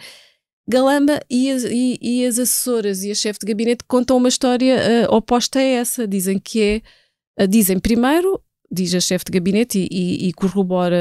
Galamba 0.66 1.20
e 1.30 1.50
as, 1.50 1.64
e, 1.64 1.98
e 2.00 2.26
as 2.26 2.38
assessoras 2.38 3.02
e 3.02 3.10
a 3.10 3.14
chefe 3.14 3.38
de 3.40 3.46
gabinete 3.46 3.84
contam 3.88 4.18
uma 4.18 4.28
história 4.28 5.08
uh, 5.08 5.14
oposta 5.14 5.58
a 5.58 5.62
essa. 5.62 6.06
Dizem 6.06 6.38
que 6.38 6.62
é. 6.62 7.42
Uh, 7.42 7.48
dizem 7.48 7.78
primeiro, 7.78 8.38
diz 8.70 8.94
a 8.94 9.00
chefe 9.00 9.24
de 9.26 9.32
gabinete 9.32 9.88
e, 9.90 10.28
e, 10.28 10.32
corrobora 10.34 10.96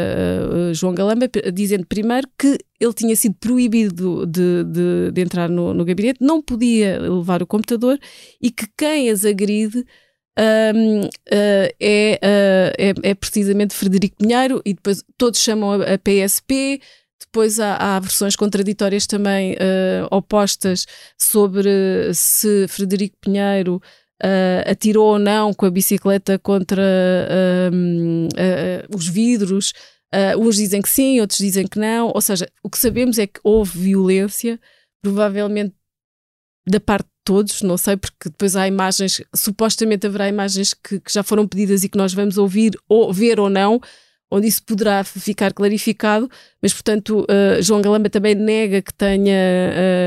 uh, 0.49 0.73
João 0.73 0.93
Galamba, 0.93 1.29
dizendo 1.53 1.85
primeiro 1.85 2.29
que 2.39 2.57
ele 2.79 2.93
tinha 2.93 3.15
sido 3.15 3.35
proibido 3.35 4.25
de, 4.25 4.63
de, 4.63 5.11
de 5.11 5.21
entrar 5.21 5.49
no, 5.49 5.73
no, 5.73 5.83
gabinete, 5.83 6.19
não 6.21 6.41
podia 6.41 6.99
levar 6.99 7.43
o 7.43 7.47
computador 7.47 7.99
e 8.41 8.49
que 8.49 8.67
quem 8.77 9.09
as 9.09 9.25
agride 9.25 9.83
um, 10.37 11.05
uh, 11.05 11.09
é, 11.79 12.19
uh, 12.21 12.73
é, 12.77 12.93
é, 13.09 13.15
precisamente 13.15 13.73
Frederico 13.73 14.17
Pinheiro 14.17 14.61
e 14.63 14.73
depois 14.73 15.03
todos 15.17 15.39
chamam 15.39 15.81
a, 15.81 15.93
a 15.93 15.97
PSP. 15.97 16.79
Depois 17.19 17.59
há, 17.59 17.75
há, 17.75 17.99
versões 17.99 18.35
contraditórias 18.35 19.07
também 19.07 19.53
uh, 19.53 20.07
opostas 20.11 20.85
sobre 21.17 22.13
se 22.13 22.67
Frederico 22.67 23.17
Pinheiro 23.19 23.81
atirou 24.65 25.13
ou 25.13 25.19
não 25.19 25.53
com 25.53 25.67
a 25.67 25.69
bicicleta 25.69 26.39
contra 26.39 26.81
os 28.89 29.07
vidros. 29.07 29.73
uns 30.39 30.55
dizem 30.55 30.81
que 30.81 30.89
sim, 30.89 31.21
outros 31.21 31.37
dizem 31.37 31.67
que 31.67 31.77
não. 31.77 32.11
Ou 32.13 32.21
seja, 32.21 32.49
o 32.63 32.69
que 32.69 32.79
sabemos 32.79 33.19
é 33.19 33.27
que 33.27 33.39
houve 33.43 33.77
violência, 33.77 34.59
provavelmente 35.03 35.75
da 36.67 36.79
parte 36.79 37.07
todos, 37.27 37.61
não 37.61 37.75
sei, 37.75 37.97
porque 37.97 38.29
depois 38.29 38.55
há 38.55 38.65
imagens, 38.65 39.21
supostamente 39.35 40.07
haverá 40.07 40.29
imagens 40.29 40.73
que, 40.73 40.97
que 40.97 41.13
já 41.13 41.21
foram 41.21 41.45
pedidas 41.45 41.83
e 41.83 41.89
que 41.89 41.97
nós 41.97 42.13
vamos 42.13 42.37
ouvir 42.37 42.71
ou 42.87 43.11
ver 43.11 43.37
ou 43.37 43.49
não, 43.49 43.81
onde 44.31 44.47
isso 44.47 44.63
poderá 44.63 45.03
ficar 45.03 45.51
clarificado, 45.51 46.31
mas 46.61 46.71
portanto 46.71 47.25
uh, 47.29 47.61
João 47.61 47.81
Galamba 47.81 48.09
também 48.09 48.33
nega 48.33 48.81
que 48.81 48.93
tenha 48.93 49.35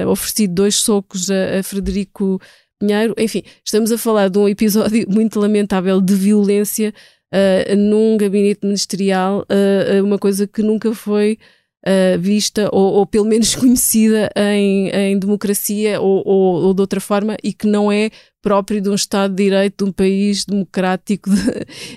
uh, 0.06 0.08
oferecido 0.08 0.54
dois 0.54 0.76
socos 0.76 1.30
a, 1.30 1.58
a, 1.58 1.62
Frederico 1.62 2.40
Pinheiro. 2.78 3.14
Enfim, 3.18 3.42
estamos 3.62 3.92
a 3.92 3.98
falar 3.98 4.30
de 4.30 4.38
um 4.38 4.48
episódio 4.48 5.04
muito 5.12 5.38
lamentável 5.38 6.00
de 6.00 6.14
violência 6.14 6.94
uh, 7.34 7.76
num 7.76 8.16
gabinete 8.16 8.60
ministerial, 8.64 9.46
uma 10.02 10.18
coisa 10.18 10.46
que 10.46 10.62
nunca 10.62 10.94
foi 10.94 11.38
uh, 11.86 12.18
vista 12.18 12.68
ou, 12.72 12.94
ou, 12.94 13.06
pelo 13.06 13.24
menos 13.24 13.54
conhecida 13.56 14.30
em, 14.36 14.88
em 14.88 15.18
democracia 15.18 16.00
ou, 16.00 16.22
ou, 16.26 16.62
ou, 16.64 16.74
de 16.74 16.80
outra 16.80 17.00
forma 17.00 17.36
e 17.42 17.52
que 17.52 17.66
não 17.66 17.90
é 17.90 18.10
próprio 18.42 18.80
de 18.80 18.88
um 18.88 18.94
Estado 18.94 19.34
de 19.34 19.44
Direito, 19.44 19.84
de 19.84 19.90
um 19.90 19.92
país 19.92 20.44
democrático, 20.44 21.28
de, 21.30 21.40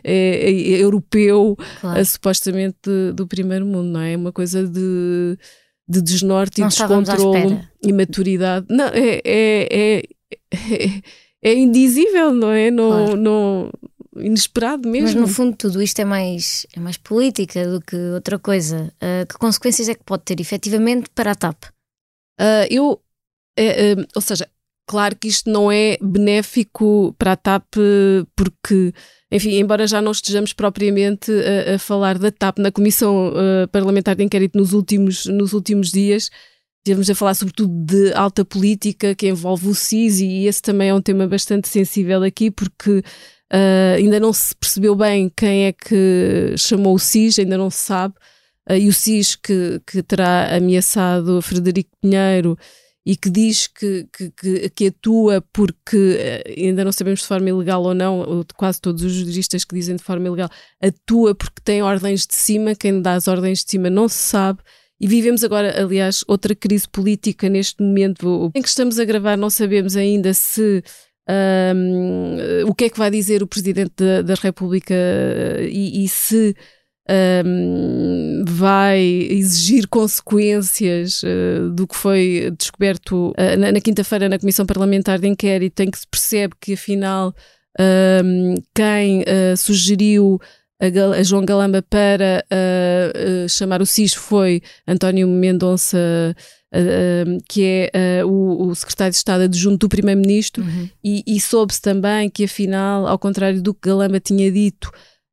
é, 0.03 0.49
é, 0.51 0.81
europeu, 0.81 1.57
claro. 1.79 2.01
uh, 2.01 2.05
supostamente 2.05 2.77
de, 2.85 3.13
do 3.13 3.27
primeiro 3.27 3.65
mundo, 3.65 3.89
não 3.89 4.01
é? 4.01 4.13
é 4.13 4.17
uma 4.17 4.31
coisa 4.31 4.67
de, 4.67 5.37
de 5.87 6.01
desnorte 6.01 6.59
não 6.59 6.67
e 6.67 6.69
descontrole 6.69 7.59
e 7.81 7.93
maturidade. 7.93 8.65
Não, 8.69 8.87
é, 8.87 9.21
é, 9.23 9.67
é, 9.71 10.03
é, 11.41 11.53
indizível, 11.53 12.33
não 12.33 12.51
é? 12.51 12.69
Não, 12.69 12.89
claro. 12.89 13.15
não, 13.15 13.71
inesperado 14.17 14.87
mesmo. 14.87 15.07
Mas 15.07 15.15
no 15.15 15.27
fundo 15.27 15.55
tudo 15.55 15.81
isto 15.81 15.99
é 15.99 16.05
mais, 16.05 16.65
é 16.75 16.79
mais 16.79 16.97
política 16.97 17.67
do 17.67 17.81
que 17.81 17.95
outra 18.13 18.37
coisa. 18.39 18.93
Uh, 18.95 19.25
que 19.27 19.37
consequências 19.37 19.89
é 19.89 19.95
que 19.95 20.03
pode 20.03 20.23
ter 20.23 20.39
efetivamente 20.39 21.09
para 21.13 21.31
a 21.31 21.35
TAP? 21.35 21.63
Uh, 22.39 22.65
eu, 22.69 23.01
é, 23.57 23.95
ou 24.15 24.21
seja, 24.21 24.49
claro 24.87 25.15
que 25.15 25.27
isto 25.27 25.49
não 25.49 25.71
é 25.71 25.97
benéfico 26.01 27.15
para 27.17 27.33
a 27.33 27.37
TAP 27.37 27.75
porque, 28.35 28.93
enfim, 29.31 29.59
embora 29.59 29.87
já 29.87 30.01
não 30.01 30.11
estejamos 30.11 30.53
propriamente 30.53 31.31
a, 31.31 31.75
a 31.75 31.79
falar 31.79 32.17
da 32.17 32.31
TAP 32.31 32.59
na 32.59 32.71
Comissão 32.71 33.29
uh, 33.29 33.67
Parlamentar 33.71 34.15
de 34.15 34.23
Inquérito 34.23 34.57
nos 34.57 34.73
últimos, 34.73 35.25
nos 35.25 35.53
últimos 35.53 35.91
dias, 35.91 36.29
Estivemos 36.85 37.09
a 37.09 37.15
falar 37.15 37.33
sobretudo 37.33 37.73
de 37.85 38.13
alta 38.13 38.43
política 38.43 39.15
que 39.15 39.29
envolve 39.29 39.69
o 39.69 39.73
SIS 39.73 40.19
e 40.19 40.47
esse 40.47 40.61
também 40.61 40.89
é 40.89 40.93
um 40.93 41.01
tema 41.01 41.25
bastante 41.25 41.69
sensível 41.69 42.21
aqui 42.23 42.51
porque 42.51 43.01
Uh, 43.53 43.97
ainda 43.97 44.19
não 44.19 44.33
se 44.33 44.55
percebeu 44.55 44.95
bem 44.95 45.31
quem 45.37 45.65
é 45.65 45.71
que 45.71 46.55
chamou 46.57 46.95
o 46.95 46.99
SIS, 46.99 47.37
ainda 47.37 47.55
não 47.55 47.69
se 47.69 47.77
sabe. 47.77 48.15
Uh, 48.67 48.73
e 48.73 48.89
o 48.89 48.93
SIS 48.93 49.35
que, 49.35 49.79
que 49.85 50.01
terá 50.01 50.55
ameaçado 50.55 51.39
Frederico 51.39 51.91
Pinheiro 52.01 52.57
e 53.05 53.15
que 53.15 53.29
diz 53.29 53.67
que, 53.67 54.07
que, 54.11 54.69
que, 54.69 54.87
atua 54.87 55.43
porque 55.53 55.95
uh, 55.97 56.59
ainda 56.59 56.83
não 56.83 56.91
sabemos 56.91 57.19
de 57.19 57.27
forma 57.27 57.49
ilegal 57.49 57.83
ou 57.83 57.93
não, 57.93 58.43
quase 58.57 58.81
todos 58.81 59.03
os 59.03 59.13
juristas 59.13 59.63
que 59.63 59.75
dizem 59.75 59.97
de 59.97 60.03
forma 60.03 60.25
ilegal, 60.25 60.49
atua 60.81 61.35
porque 61.35 61.61
tem 61.63 61.83
ordens 61.83 62.25
de 62.25 62.33
cima, 62.33 62.73
quem 62.73 63.03
dá 63.03 63.13
as 63.13 63.27
ordens 63.27 63.63
de 63.63 63.69
cima 63.69 63.87
não 63.87 64.07
se 64.09 64.17
sabe. 64.17 64.61
E 64.99 65.07
vivemos 65.07 65.43
agora, 65.43 65.79
aliás, 65.79 66.23
outra 66.27 66.55
crise 66.55 66.87
política 66.87 67.49
neste 67.49 67.83
momento 67.83 68.51
em 68.55 68.61
que 68.61 68.69
estamos 68.69 68.97
a 68.97 69.05
gravar, 69.05 69.37
não 69.37 69.49
sabemos 69.49 69.95
ainda 69.95 70.33
se 70.33 70.81
o 72.67 72.75
que 72.75 72.85
é 72.85 72.89
que 72.89 72.97
vai 72.97 73.09
dizer 73.09 73.41
o 73.41 73.47
Presidente 73.47 73.93
da, 73.97 74.21
da 74.21 74.33
República 74.35 74.93
e, 75.61 76.03
e 76.03 76.07
se 76.07 76.55
vai 78.47 78.99
exigir 79.01 79.87
consequências 79.87 81.21
uh, 81.23 81.69
do 81.69 81.87
que 81.87 81.95
foi 81.95 82.53
descoberto 82.57 83.31
uh, 83.31 83.57
na, 83.57 83.71
na 83.71 83.81
quinta-feira 83.81 84.29
na 84.29 84.39
Comissão 84.39 84.65
Parlamentar 84.65 85.19
de 85.19 85.27
Inquérito, 85.27 85.81
em 85.81 85.91
que 85.91 85.99
se 85.99 86.07
percebe 86.07 86.55
que 86.59 86.73
afinal 86.73 87.33
quem 88.75 89.21
uh, 89.21 89.57
sugeriu 89.57 90.39
a, 90.79 91.17
a, 91.17 91.23
João 91.23 91.43
Galamba 91.43 91.81
para 91.81 92.45
chamar 93.49 93.81
o 93.81 93.85
SIS 93.85 94.13
foi 94.13 94.61
António 94.87 95.27
Mendonça 95.27 95.97
uh, 96.73 97.43
que 97.47 97.89
é 97.93 98.23
uh, 98.23 98.27
o, 98.27 98.67
o, 98.67 98.75
secretário 98.75 99.11
de 99.11 99.17
Estado 99.17 99.43
adjunto 99.43 99.77
do 99.77 99.89
Primeiro-Ministro, 99.89 100.63
uhum. 100.63 100.89
e, 101.03 101.23
e 101.25 101.39
soube-se 101.39 101.81
também 101.81 102.29
que, 102.29 102.43
afinal, 102.43 103.07
ao 103.07 103.19
contrário 103.19 103.61
do 103.61 103.73
que 103.73 103.87
Galamba 103.89 104.19
tinha 104.19 104.51
dito, 104.51 104.91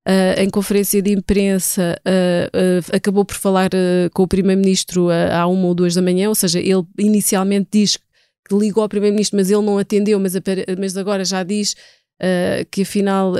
Uh, 0.09 0.41
em 0.41 0.49
conferência 0.49 1.03
de 1.03 1.13
imprensa, 1.13 1.95
uh, 2.07 2.57
uh, 2.57 2.97
acabou 2.97 3.23
por 3.23 3.37
falar 3.37 3.71
com 4.15 4.23
o 4.23 4.27
Primeiro-Ministro 4.27 5.09
à 5.11 5.47
uma 5.47 5.67
ou 5.67 5.75
duas 5.75 5.95
da 5.95 6.01
manhã, 6.01 6.31
ou 6.31 6.35
seja, 6.35 6.59
ele 6.59 6.83
inicialmente 6.99 7.69
diz 7.71 7.97
que 7.97 8.57
ligou 8.57 8.83
ao 8.83 8.89
Primeiro-Ministro, 8.89 9.37
mas 9.37 9.51
ele 9.51 9.61
não 9.61 9.77
atendeu, 9.77 10.19
mas, 10.19 10.33
mas 10.79 10.97
agora 10.97 11.23
já 11.23 11.43
diz 11.45 11.77
que 12.71 12.83
afinal 12.83 13.35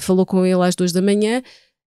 falou 0.00 0.26
com 0.26 0.44
ele 0.44 0.62
às 0.62 0.74
duas 0.74 0.90
da 0.90 1.00
manhã. 1.00 1.42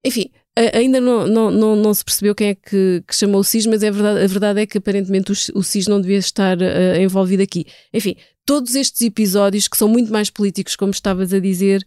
Enfim, 0.06 0.32
ainda 0.74 1.00
não, 1.00 1.28
não, 1.28 1.52
não, 1.52 1.76
não, 1.76 1.94
se 1.94 2.04
percebeu 2.04 2.36
quem 2.36 2.50
é 2.50 2.56
que, 2.56 3.04
que, 3.08 3.16
chamou 3.16 3.42
o 3.42 3.44
SIS, 3.44 3.66
mas 3.66 3.84
é 3.84 3.92
verdade, 3.92 4.24
a 4.24 4.28
verdade 4.28 4.62
é 4.62 4.66
que 4.66 4.78
aparentemente 4.78 5.32
o, 5.32 5.60
o 5.60 5.64
SIS 5.64 5.88
não 5.88 6.02
devia 6.02 6.18
estar 6.18 6.58
uh, 6.58 6.98
envolvido 7.00 7.44
aqui. 7.44 7.66
Enfim, 7.94 8.16
todos 8.46 8.76
estes 8.76 9.02
episódios 9.02 9.68
que 9.68 9.78
são 9.78 9.88
muito 9.88 10.12
mais 10.12 10.30
políticos, 10.30 10.76
como 10.76 10.92
estavas 10.92 11.34
a 11.34 11.40
dizer, 11.40 11.86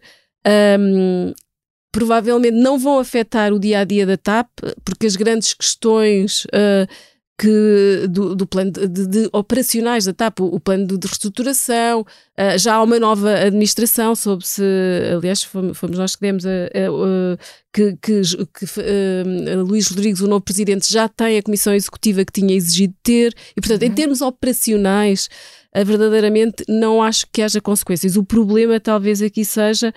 um, 0.79 1.33
provavelmente 1.91 2.55
não 2.55 2.79
vão 2.79 2.99
afetar 2.99 3.53
o 3.53 3.59
dia 3.59 3.79
a 3.79 3.83
dia 3.83 4.05
da 4.05 4.17
TAP, 4.17 4.49
porque 4.83 5.05
as 5.05 5.15
grandes 5.15 5.53
questões 5.53 6.45
uh, 6.45 6.87
que 7.37 8.07
do, 8.09 8.35
do 8.35 8.45
plano 8.45 8.71
de, 8.71 8.87
de, 8.87 9.07
de, 9.07 9.29
operacionais 9.33 10.05
da 10.05 10.13
TAP, 10.13 10.39
o, 10.39 10.55
o 10.55 10.59
plano 10.59 10.85
de, 10.85 10.97
de 10.97 11.07
reestruturação, 11.07 12.01
uh, 12.01 12.57
já 12.57 12.75
há 12.75 12.83
uma 12.83 12.99
nova 12.99 13.33
administração, 13.33 14.15
soube-se, 14.15 14.63
aliás, 15.15 15.43
fomos, 15.43 15.77
fomos, 15.77 15.97
nós 15.97 16.15
que 16.15 16.21
demos 16.21 16.45
a, 16.45 16.49
a, 16.49 16.53
a 16.53 17.37
que, 17.73 17.97
que, 18.01 18.21
que 18.21 18.65
uh, 18.65 19.63
Luís 19.63 19.87
Rodrigues, 19.87 20.21
o 20.21 20.27
novo 20.27 20.41
presidente, 20.41 20.91
já 20.91 21.09
tem 21.09 21.37
a 21.37 21.43
comissão 21.43 21.73
executiva 21.73 22.23
que 22.23 22.31
tinha 22.31 22.55
exigido 22.55 22.93
ter, 23.01 23.33
e 23.57 23.61
portanto, 23.61 23.81
uhum. 23.81 23.87
em 23.87 23.91
termos 23.91 24.21
operacionais, 24.21 25.27
uh, 25.75 25.83
verdadeiramente 25.83 26.63
não 26.69 27.01
acho 27.01 27.25
que 27.31 27.41
haja 27.41 27.59
consequências. 27.59 28.15
O 28.15 28.23
problema 28.23 28.79
talvez 28.79 29.21
aqui 29.23 29.43
seja 29.43 29.91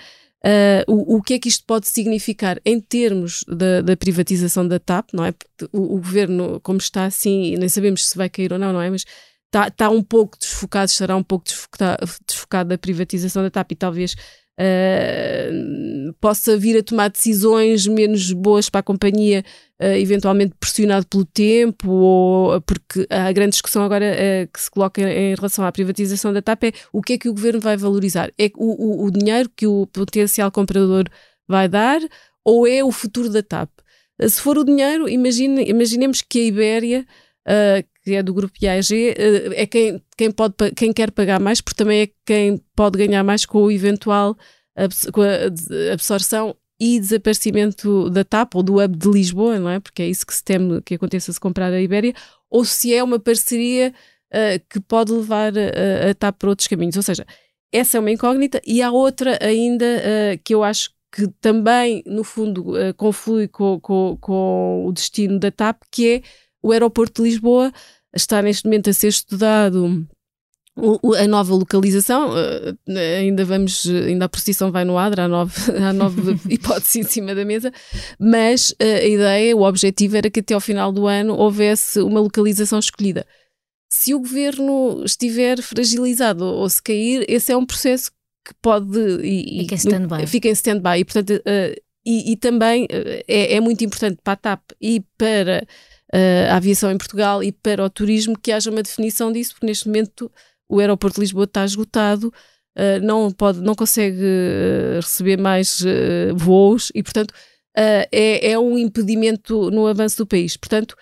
Uh, 0.45 0.85
o, 0.87 1.17
o, 1.17 1.23
que 1.23 1.35
é 1.35 1.39
que 1.39 1.49
isto 1.49 1.65
pode 1.67 1.89
significar 1.89 2.61
em 2.65 2.79
termos 2.79 3.45
da, 3.49 3.81
da 3.81 3.97
privatização 3.97 4.67
da 4.67 4.79
TAP, 4.79 5.11
não 5.13 5.25
é? 5.25 5.33
Porque 5.33 5.69
o, 5.73 5.97
o, 5.97 6.01
governo, 6.01 6.61
como 6.61 6.79
está 6.79 7.05
assim, 7.05 7.57
nem 7.57 7.69
sabemos 7.69 8.07
se 8.07 8.17
vai 8.17 8.29
cair 8.29 8.53
ou 8.53 8.59
não, 8.59 8.73
não 8.73 8.81
é? 8.81 8.89
Mas 8.89 9.05
está, 9.47 9.69
está 9.69 9.91
um 9.91 10.03
pouco 10.03 10.39
desfocado, 10.39 10.91
estará 10.91 11.17
um 11.17 11.23
pouco 11.23 11.47
desfocado, 11.47 12.07
desfocado 12.27 12.69
da 12.69 12.79
privatização 12.79 13.43
da 13.43 13.51
TAP 13.51 13.73
e 13.73 13.77
talvez 13.77 14.15
uh, 14.59 16.13
possa 16.21 16.57
vir 16.57 16.79
a 16.79 16.83
tomar 16.83 17.09
decisões 17.09 17.87
menos 17.87 18.33
boas 18.33 18.71
para 18.71 18.81
a 18.81 18.83
companhia, 18.83 19.45
uh, 19.81 19.97
eventualmente 19.97 20.55
pressionado 20.59 21.07
pelo 21.07 21.25
tempo, 21.25 21.91
ou 21.91 22.61
porque 22.63 23.07
a 23.11 23.31
grande 23.33 23.53
discussão 23.53 23.83
agora 23.83 24.07
uh, 24.15 24.53
que 24.53 24.61
se 24.61 24.71
coloca 24.71 25.01
em 25.01 25.35
relação 25.35 25.65
à 25.65 25.73
privatização 25.73 26.33
da 26.33 26.43
TAP 26.43 26.65
é 26.65 26.73
o 26.93 27.03
que 27.03 27.15
é 27.15 27.19
que 27.19 27.29
o 27.29 27.35
governo 27.35 27.61
vai 27.61 27.77
valorizar? 27.77 28.33
É 28.39 28.51
o, 28.57 29.03
o, 29.03 29.07
o 29.07 29.11
dinheiro 29.11 29.51
que 29.55 29.67
o 29.67 29.87
potencial 29.87 30.51
comprador 30.51 31.05
vai 31.49 31.69
dar 31.69 32.01
ou 32.45 32.67
é 32.67 32.83
o 32.83 32.93
futuro 32.93 33.29
da 33.29 33.43
TAP? 33.43 33.71
Se 34.23 34.41
for 34.41 34.57
o 34.57 34.65
dinheiro, 34.65 35.09
imagine, 35.09 35.69
imaginemos 35.69 36.23
que 36.23 36.39
a 36.39 36.45
Ibéria, 36.45 37.07
uh, 37.47 37.96
que 38.07 38.15
é 38.15 38.23
do 38.23 38.33
grupo 38.33 38.55
IAG, 38.63 39.11
uh, 39.11 39.53
é 39.55 39.67
quem, 39.67 40.01
quem, 40.17 40.31
pode, 40.31 40.55
quem 40.77 40.93
quer 40.93 41.11
pagar 41.11 41.41
mais, 41.41 41.61
porque 41.61 41.77
também 41.77 42.03
é 42.03 42.09
quem 42.25 42.63
pode 42.75 42.97
ganhar 42.99 43.25
mais 43.25 43.45
com 43.45 43.63
o 43.65 43.71
eventual 43.71 44.37
com 45.13 45.23
a 45.23 45.93
absorção 45.93 46.55
e 46.79 47.01
desaparecimento 47.01 48.11
da 48.11 48.23
TAP 48.23 48.55
ou 48.55 48.63
do 48.63 48.83
hub 48.83 48.97
de 48.97 49.09
Lisboa, 49.09 49.59
não 49.59 49.71
é? 49.71 49.81
Porque 49.81 50.03
é 50.03 50.09
isso 50.09 50.27
que 50.27 50.35
se 50.35 50.45
teme 50.45 50.83
que 50.83 50.95
aconteça 50.95 51.33
se 51.33 51.41
comprar 51.41 51.73
a 51.73 51.81
Ibéria, 51.81 52.13
ou 52.51 52.65
se 52.65 52.95
é 52.95 53.03
uma 53.03 53.19
parceria 53.19 53.95
uh, 54.31 54.63
que 54.69 54.79
pode 54.81 55.13
levar 55.13 55.53
a, 55.57 56.11
a 56.11 56.15
TAP 56.15 56.39
para 56.39 56.51
outros 56.51 56.69
caminhos. 56.69 56.97
Ou 56.97 57.03
seja, 57.03 57.27
essa 57.73 57.97
é 57.97 58.01
uma 58.01 58.11
incógnita 58.11 58.61
e 58.67 58.83
há 58.83 58.91
outra 58.91 59.39
ainda 59.43 59.87
uh, 59.87 60.39
que 60.45 60.55
eu 60.55 60.63
acho 60.63 60.91
que 61.11 61.27
também, 61.41 62.03
no 62.05 62.23
fundo, 62.23 62.73
uh, 62.73 62.93
conflui 62.95 63.49
com, 63.49 63.81
com, 63.81 64.19
com 64.21 64.85
o 64.87 64.93
destino 64.93 65.39
da 65.39 65.51
TAP, 65.51 65.83
que 65.91 66.17
é 66.17 66.23
o 66.63 66.73
aeroporto 66.73 67.23
de 67.23 67.31
Lisboa 67.31 67.73
está 68.17 68.43
neste 68.43 68.65
momento 68.65 68.91
a 68.91 68.93
ser 68.93 69.09
estudado 69.09 70.07
a 71.19 71.27
nova 71.27 71.55
localização, 71.55 72.31
uh, 72.31 72.99
ainda 73.19 73.45
vamos, 73.45 73.87
ainda 73.87 74.27
a 74.27 74.29
procissão 74.29 74.71
vai 74.71 74.85
no 74.85 74.99
adra, 74.99 75.25
há 75.25 75.29
nove, 75.29 75.55
há 75.73 75.93
nove 75.93 76.39
hipóteses 76.53 76.97
em 76.97 77.03
cima 77.03 77.35
da 77.35 77.45
mesa, 77.45 77.73
mas 78.19 78.71
uh, 78.73 78.77
a 78.83 79.05
ideia, 79.05 79.57
o 79.57 79.63
objetivo 79.63 80.17
era 80.17 80.29
que 80.29 80.41
até 80.41 80.53
ao 80.53 80.61
final 80.61 80.93
do 80.93 81.07
ano 81.07 81.35
houvesse 81.35 82.01
uma 82.01 82.21
localização 82.21 82.79
escolhida. 82.79 83.27
Se 83.91 84.13
o 84.15 84.19
governo 84.19 85.03
estiver 85.05 85.63
fragilizado 85.63 86.45
ou 86.45 86.69
se 86.69 86.83
cair, 86.83 87.25
esse 87.27 87.53
é 87.53 87.57
um 87.57 87.65
processo 87.65 88.11
que 88.45 88.53
pode. 88.61 88.99
E, 89.23 89.61
fica 89.61 89.75
em 89.75 89.79
stand-by. 89.79 90.27
Fica 90.27 90.49
em 90.49 90.53
stand-by. 90.53 90.99
E, 90.99 91.05
portanto, 91.05 91.43
e, 92.05 92.33
e, 92.33 92.37
também 92.37 92.87
é, 92.91 93.55
é, 93.55 93.61
muito 93.61 93.85
importante 93.85 94.19
para 94.23 94.33
a 94.35 94.37
TAP 94.37 94.73
e 94.81 95.05
para 95.17 95.67
uh, 96.15 96.51
a 96.51 96.57
aviação 96.57 96.91
em 96.91 96.99
Portugal 96.99 97.43
e 97.43 97.53
para 97.53 97.85
o 97.85 97.91
turismo 97.91 98.39
que 98.39 98.53
haja 98.53 98.71
uma 98.71 98.83
definição 98.83 99.33
disso, 99.33 99.53
porque 99.53 99.67
neste 99.67 99.87
momento 99.87 100.31
o 100.69 100.81
aeroporto 100.81 101.17
de 101.17 101.21
Lisboa 101.21 101.45
está 101.45 101.65
esgotado, 101.65 102.33
uh, 102.79 103.01
não, 103.03 103.31
pode, 103.31 103.61
não 103.61 103.75
consegue 103.75 104.21
receber 104.97 105.37
mais 105.37 105.83
voos 106.35 106.91
e, 106.95 107.03
portanto, 107.03 107.33
é, 107.79 108.53
é 108.53 108.59
um 108.59 108.79
impedimento 108.79 109.71
no 109.71 109.87
avanço 109.87 110.17
do 110.17 110.27
país. 110.27 110.57
Portanto, 110.57 110.97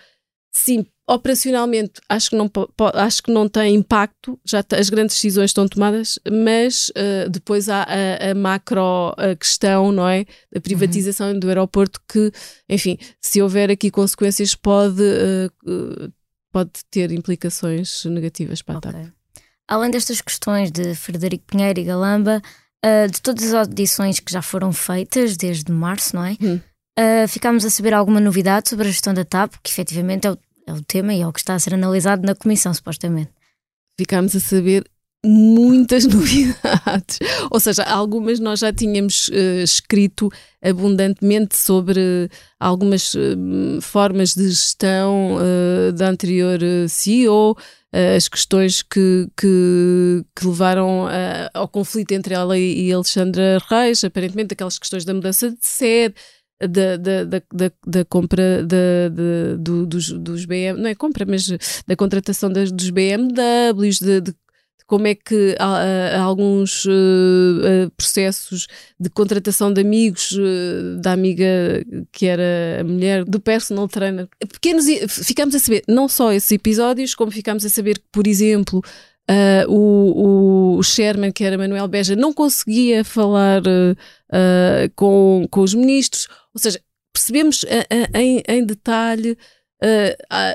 sim, 0.55 0.85
operacionalmente 1.07 2.01
acho 2.09 2.29
que 2.29 2.35
não, 2.35 2.49
acho 2.93 3.23
que 3.23 3.31
não 3.31 3.47
tem 3.47 3.75
impacto, 3.75 4.39
já 4.45 4.63
as 4.71 4.89
grandes 4.89 5.15
decisões 5.15 5.51
estão 5.51 5.67
tomadas, 5.67 6.17
mas 6.31 6.89
uh, 6.89 7.29
depois 7.29 7.69
há 7.69 7.83
a, 7.83 8.31
a 8.31 8.35
macro 8.35 9.13
a 9.17 9.35
questão, 9.35 9.91
não 9.91 10.07
é? 10.07 10.25
Da 10.51 10.61
privatização 10.61 11.31
uhum. 11.31 11.39
do 11.39 11.47
aeroporto 11.47 12.01
que, 12.07 12.31
enfim, 12.69 12.97
se 13.21 13.41
houver 13.41 13.69
aqui 13.69 13.91
consequências 13.91 14.55
pode, 14.55 15.03
uh, 15.03 16.11
pode 16.51 16.71
ter 16.89 17.11
implicações 17.11 18.05
negativas 18.05 18.61
para 18.61 18.77
a. 18.77 18.81
TAP. 18.81 18.95
Além 19.67 19.91
destas 19.91 20.21
questões 20.21 20.71
de 20.71 20.95
Frederico 20.95 21.45
Pinheiro 21.45 21.79
e 21.79 21.83
Galamba, 21.83 22.41
uh, 22.83 23.11
de 23.11 23.21
todas 23.21 23.43
as 23.43 23.53
audições 23.53 24.19
que 24.19 24.31
já 24.31 24.41
foram 24.41 24.71
feitas 24.71 25.35
desde 25.37 25.71
março, 25.71 26.15
não 26.15 26.25
é? 26.25 26.37
Hum. 26.41 26.59
ficámos 27.27 27.65
a 27.65 27.69
saber 27.69 27.93
alguma 27.93 28.21
novidade 28.21 28.69
sobre 28.69 28.87
a 28.87 28.91
gestão 28.91 29.13
da 29.13 29.25
TAP, 29.25 29.55
que 29.61 29.69
efetivamente 29.69 30.25
é 30.25 30.31
o 30.31 30.37
é 30.67 30.73
o 30.73 30.81
tema 30.81 31.13
e 31.13 31.21
é 31.21 31.27
o 31.27 31.33
que 31.33 31.39
está 31.39 31.55
a 31.55 31.59
ser 31.59 31.73
analisado 31.73 32.25
na 32.25 32.35
comissão, 32.35 32.73
supostamente. 32.73 33.31
Ficámos 33.97 34.35
a 34.35 34.39
saber 34.39 34.83
muitas 35.25 36.05
novidades. 36.07 37.19
Ou 37.49 37.59
seja, 37.59 37.83
algumas 37.83 38.39
nós 38.39 38.59
já 38.59 38.71
tínhamos 38.71 39.27
uh, 39.29 39.63
escrito 39.63 40.29
abundantemente 40.61 41.57
sobre 41.57 42.29
algumas 42.59 43.13
uh, 43.15 43.81
formas 43.81 44.35
de 44.35 44.49
gestão 44.49 45.37
uh, 45.37 45.91
da 45.93 46.09
anterior 46.09 46.59
CEO, 46.87 47.57
as 48.17 48.27
questões 48.27 48.83
que, 48.83 49.29
que, 49.37 50.25
que 50.35 50.45
levaram 50.45 51.07
ao 51.53 51.65
conflito 51.65 52.11
entre 52.11 52.33
ela 52.33 52.57
e, 52.59 52.87
e 52.87 52.91
Alexandra 52.91 53.57
Reis, 53.69 54.03
aparentemente 54.03 54.53
aquelas 54.53 54.77
questões 54.77 55.05
da 55.05 55.13
mudança 55.13 55.49
de 55.49 55.65
sede, 55.65 56.13
da, 56.67 56.97
da, 56.97 57.23
da, 57.23 57.71
da, 57.85 58.05
compra 58.05 58.63
da, 58.63 59.09
do, 59.57 59.85
dos, 59.85 60.11
dos 60.11 60.45
BM, 60.45 60.79
não 60.79 60.89
é 60.89 60.95
compra, 60.95 61.25
mas 61.25 61.47
da 61.87 61.95
contratação 61.95 62.51
das, 62.51 62.71
dos 62.71 62.89
BMWs, 62.89 63.99
de, 63.99 64.21
de 64.21 64.35
como 64.87 65.07
é 65.07 65.15
que 65.15 65.55
alguns 66.21 66.85
uh, 66.85 67.89
processos 67.97 68.67
de 68.99 69.09
contratação 69.09 69.73
de 69.73 69.81
amigos 69.81 70.31
uh, 70.33 70.99
da 71.01 71.11
amiga 71.11 71.83
que 72.11 72.27
era 72.27 72.81
a 72.81 72.83
mulher 72.83 73.25
do 73.25 73.39
personal 73.39 73.87
trainer. 73.87 74.27
Pequenos, 74.39 74.85
ficamos 75.09 75.55
a 75.55 75.59
saber 75.59 75.83
não 75.87 76.07
só 76.07 76.31
esses 76.31 76.51
episódios, 76.51 77.15
como 77.15 77.31
ficamos 77.31 77.65
a 77.65 77.69
saber 77.69 77.97
que, 77.97 78.05
por 78.11 78.27
exemplo, 78.27 78.83
Uh, 79.29 79.65
o, 79.71 80.77
o 80.77 80.83
Sherman, 80.83 81.31
que 81.31 81.43
era 81.43 81.57
Manuel 81.57 81.87
Beja, 81.87 82.15
não 82.15 82.31
conseguia 82.31 83.03
falar 83.03 83.63
uh, 83.63 83.91
uh, 84.31 84.91
com, 84.95 85.47
com 85.49 85.61
os 85.61 85.73
ministros, 85.73 86.27
ou 86.53 86.61
seja, 86.61 86.79
percebemos 87.11 87.65
em, 88.13 88.43
em 88.47 88.65
detalhe. 88.65 89.37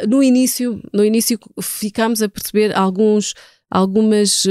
no 0.08 0.22
início, 0.22 0.80
no 0.92 1.04
início 1.04 1.38
ficámos 1.60 2.22
a 2.22 2.28
perceber 2.28 2.76
alguns, 2.76 3.34
algumas 3.70 4.44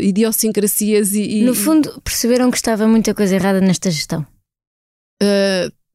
idiosincrasias 0.00 1.14
e, 1.14 1.38
e, 1.38 1.42
No 1.42 1.54
fundo, 1.54 2.00
perceberam 2.02 2.50
que 2.50 2.58
estava 2.58 2.86
muita 2.86 3.14
coisa 3.14 3.34
errada 3.34 3.60
nesta 3.60 3.90
gestão. 3.90 4.26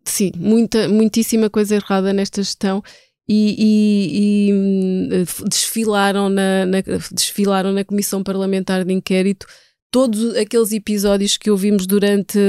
sim, 0.03 0.31
muita, 0.35 0.89
muitíssima 0.89 1.49
coisa 1.51 1.75
errada 1.75 2.11
nesta 2.11 2.41
gestão 2.41 2.83
e, 3.27 3.55
e, 3.57 4.49
e 4.49 4.53
hum, 4.53 5.09
desfilaram, 5.49 6.29
na, 6.29 6.65
na, 6.65 6.81
desfilaram 7.11 7.71
na 7.71 7.83
Comissão 7.83 8.23
Parlamentar 8.23 8.83
de 8.83 8.93
Inquérito 8.93 9.45
todos 9.89 10.35
aqueles 10.35 10.71
episódios 10.71 11.37
que 11.37 11.51
ouvimos 11.51 11.85
durante 11.85 12.39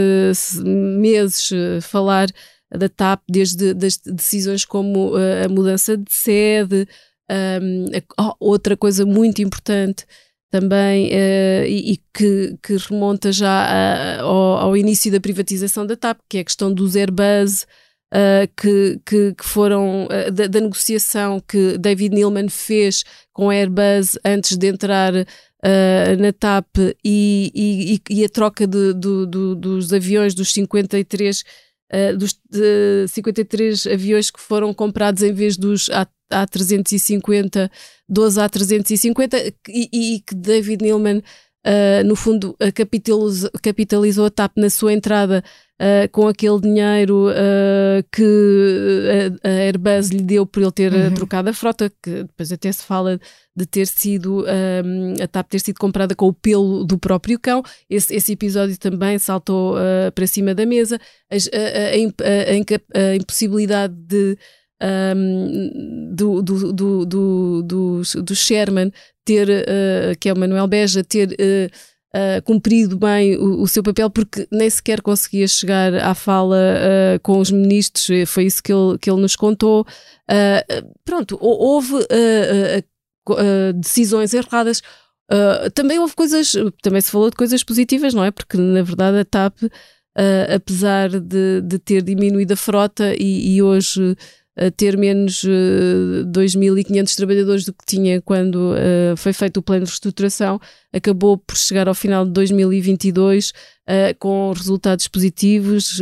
meses 0.65 1.53
eh, 1.53 1.79
falar 1.83 2.29
da 2.71 2.89
TAP, 2.89 3.21
desde 3.29 3.75
das 3.75 3.99
decisões 3.99 4.65
como 4.65 5.17
eh, 5.19 5.45
a 5.45 5.49
mudança 5.49 5.95
de 5.95 6.11
sede, 6.11 6.89
um, 7.31 7.87
oh, 8.19 8.35
outra 8.41 8.77
coisa 8.77 9.05
muito 9.05 9.43
importante 9.43 10.07
também 10.51 11.09
uh, 11.09 11.67
e, 11.67 11.93
e 11.93 11.97
que, 12.13 12.57
que, 12.63 12.77
remonta 12.77 13.33
já 13.33 13.51
a, 13.51 14.21
ao, 14.21 14.59
ao, 14.59 14.77
início 14.77 15.11
da 15.11 15.21
privatização 15.21 15.85
da 15.85 15.97
TAP, 15.97 16.21
que 16.29 16.39
é 16.39 16.41
a 16.43 16.45
questão 16.45 16.73
dos 16.73 16.95
Airbus, 16.95 17.67
uh, 18.14 18.48
que, 18.57 19.00
que, 19.05 19.35
que, 19.35 19.44
foram 19.44 20.07
uh, 20.07 20.31
da, 20.31 20.46
da, 20.46 20.61
negociação 20.61 21.40
que 21.40 21.77
David 21.77 22.14
Neilman 22.14 22.48
fez 22.48 23.05
com 23.33 23.50
a 23.50 23.55
Airbus 23.55 24.16
antes 24.24 24.57
de 24.57 24.68
entrar 24.68 25.12
uh, 25.14 26.16
na 26.18 26.33
TAP 26.33 26.77
e, 27.05 27.50
e, 27.55 28.00
e, 28.09 28.24
a 28.24 28.29
troca 28.29 28.66
de, 28.66 28.92
do, 28.94 29.27
do, 29.27 29.55
dos 29.55 29.92
aviões 29.92 30.35
dos 30.35 30.53
53 30.53 31.42
Uh, 31.92 32.16
dos 32.16 32.40
53 33.09 33.87
aviões 33.87 34.31
que 34.31 34.40
foram 34.40 34.72
comprados 34.74 35.22
em 35.22 35.33
vez 35.33 35.57
dos 35.57 35.90
A, 35.90 36.09
A350, 36.33 37.70
12 38.09 38.40
A350, 38.40 39.55
e, 39.68 40.14
e 40.16 40.20
que 40.20 40.35
David 40.35 40.83
Neilman 40.83 41.22
uh, 41.66 42.05
no 42.05 42.14
fundo, 42.14 42.57
capitalizou, 42.74 43.50
capitalizou 43.62 44.27
a 44.27 44.31
TAP 44.31 44.53
na 44.57 44.70
sua 44.70 44.92
entrada 44.92 45.42
uh, 45.81 46.09
com 46.11 46.29
aquele 46.29 46.61
dinheiro 46.61 47.29
uh, 47.31 48.05
que 48.12 49.38
a, 49.42 49.48
a, 49.48 49.50
Airbus 49.50 50.09
lhe 50.11 50.22
deu 50.22 50.46
por 50.46 50.62
ele 50.62 50.72
ter 50.72 50.92
uhum. 50.92 51.14
trocado 51.14 51.50
a 51.50 51.53
frota, 51.53 51.90
que 52.03 52.24
depois 52.24 52.53
até 52.53 52.70
se 52.70 52.85
fala 52.85 53.18
de 53.57 53.66
ter 53.66 53.87
sido 53.87 54.44
a 55.22 55.29
TAP 55.29 55.48
ter 55.48 55.61
sido 55.61 55.79
comprada 55.79 56.14
com 56.14 56.27
o 56.27 56.33
pelo 56.33 56.85
do 56.85 56.98
próprio 56.98 57.38
cão. 57.38 57.62
Esse, 57.88 58.12
esse 58.14 58.33
episódio 58.33 58.77
também 58.77 59.16
saltou 59.16 59.77
para 60.12 60.27
cima 60.27 60.53
da 60.57 60.66
mesa. 60.66 60.98
A, 61.31 61.37
a, 61.37 63.00
a 63.00 63.14
impossibilidade 63.14 63.94
de 63.94 64.37
um, 64.85 66.14
do, 66.14 66.42
do, 66.42 66.73
do, 66.73 67.07
do, 67.07 67.62
do, 67.62 68.03
do 68.23 68.37
Sherman 68.37 68.92
ter, 69.25 69.49
uh, 69.49 70.18
que 70.20 70.29
é 70.29 70.33
o 70.33 70.38
Manuel 70.38 70.66
Beja, 70.66 71.03
ter 71.03 71.31
uh, 71.31 72.18
uh, 72.18 72.42
cumprido 72.44 72.99
bem 72.99 73.37
o, 73.37 73.62
o, 73.62 73.68
seu 73.68 73.83
papel, 73.83 74.11
porque 74.11 74.47
nem 74.53 74.68
sequer 74.68 75.01
conseguia 75.01 75.49
chegar 75.49 75.94
à 75.94 76.14
fala 76.14 76.57
com 77.23 77.38
os 77.38 77.51
ministros, 77.51 78.29
foi 78.29 78.44
isso 78.44 78.62
que 78.62 78.73
ele, 78.73 78.99
que 78.99 79.11
ele 79.11 79.20
nos 79.20 79.37
contou. 79.37 79.87
pronto, 81.05 81.38
houve 81.40 81.94
decisões 83.77 84.35
erradas. 84.35 84.83
também 85.75 85.99
houve 85.99 86.14
coisas, 86.14 86.53
também 86.83 87.01
se 87.01 87.11
falou 87.11 87.31
de 87.31 87.37
coisas 87.37 87.64
positivas, 87.64 88.12
não 88.12 88.25
é? 88.25 88.31
Porque 88.31 88.59
na 88.59 88.83
verdade 88.83 89.18
a 89.18 89.25
TAP, 89.25 89.57
apesar 90.55 91.09
de, 91.09 91.62
de 91.62 91.79
ter 91.79 92.03
diminuído 92.03 92.53
a 92.53 92.57
frota 92.57 93.14
e, 93.18 93.57
e 93.57 93.62
hoje 93.62 94.16
a 94.57 94.71
ter 94.71 94.97
menos 94.97 95.43
uh, 95.43 96.21
eh, 96.21 96.25
2.500 96.27 97.17
trabalhadores 97.17 97.64
do 97.64 97.73
que 97.73 97.85
tinha 97.85 98.23
quando 98.23 98.73
uh, 98.73 99.17
foi 99.17 99.33
feito 99.33 99.57
o 99.59 99.62
plano 99.62 99.85
de 99.85 99.90
reestruturação, 99.90 100.61
acabou 100.93 101.37
por 101.37 101.57
chegar 101.57 101.88
ao 101.88 101.95
final 101.95 102.25
de 102.25 102.31
2022 102.31 103.51
uh, 103.51 103.53
eh, 103.87 104.14
com 104.14 104.53
resultados 104.53 105.09
positivos, 105.09 106.01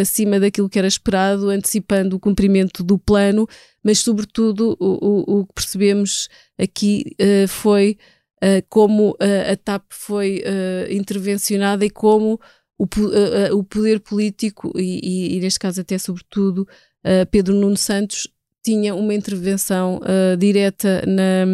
acima 0.00 0.40
daquilo 0.40 0.68
que 0.68 0.78
era 0.78 0.88
esperado, 0.88 1.50
antecipando 1.50 2.16
o 2.16 2.20
cumprimento 2.20 2.82
do 2.82 2.98
plano, 2.98 3.46
mas 3.84 3.98
sobretudo 3.98 4.76
o, 4.80 5.36
o, 5.36 5.40
o 5.40 5.46
que 5.46 5.54
percebemos 5.54 6.28
aqui 6.58 7.14
foi 7.48 7.96
como 8.68 9.16
a 9.20 9.56
TAP 9.56 9.84
foi 9.90 10.42
intervencionada 10.90 11.84
e 11.84 11.90
como 11.90 12.40
o, 12.76 12.86
o 13.52 13.64
poder 13.64 14.00
político, 14.00 14.72
e, 14.76 15.00
e, 15.02 15.36
e 15.36 15.40
neste 15.40 15.60
caso 15.60 15.80
até 15.80 15.96
sobretudo 15.98 16.66
uh, 17.06 17.26
Pedro 17.30 17.54
Nuno 17.54 17.76
Santos 17.76 18.28
tinha 18.66 18.94
uma 18.94 19.14
intervenção 19.14 19.98
uh, 19.98 20.36
direta 20.36 21.04
na, 21.06 21.46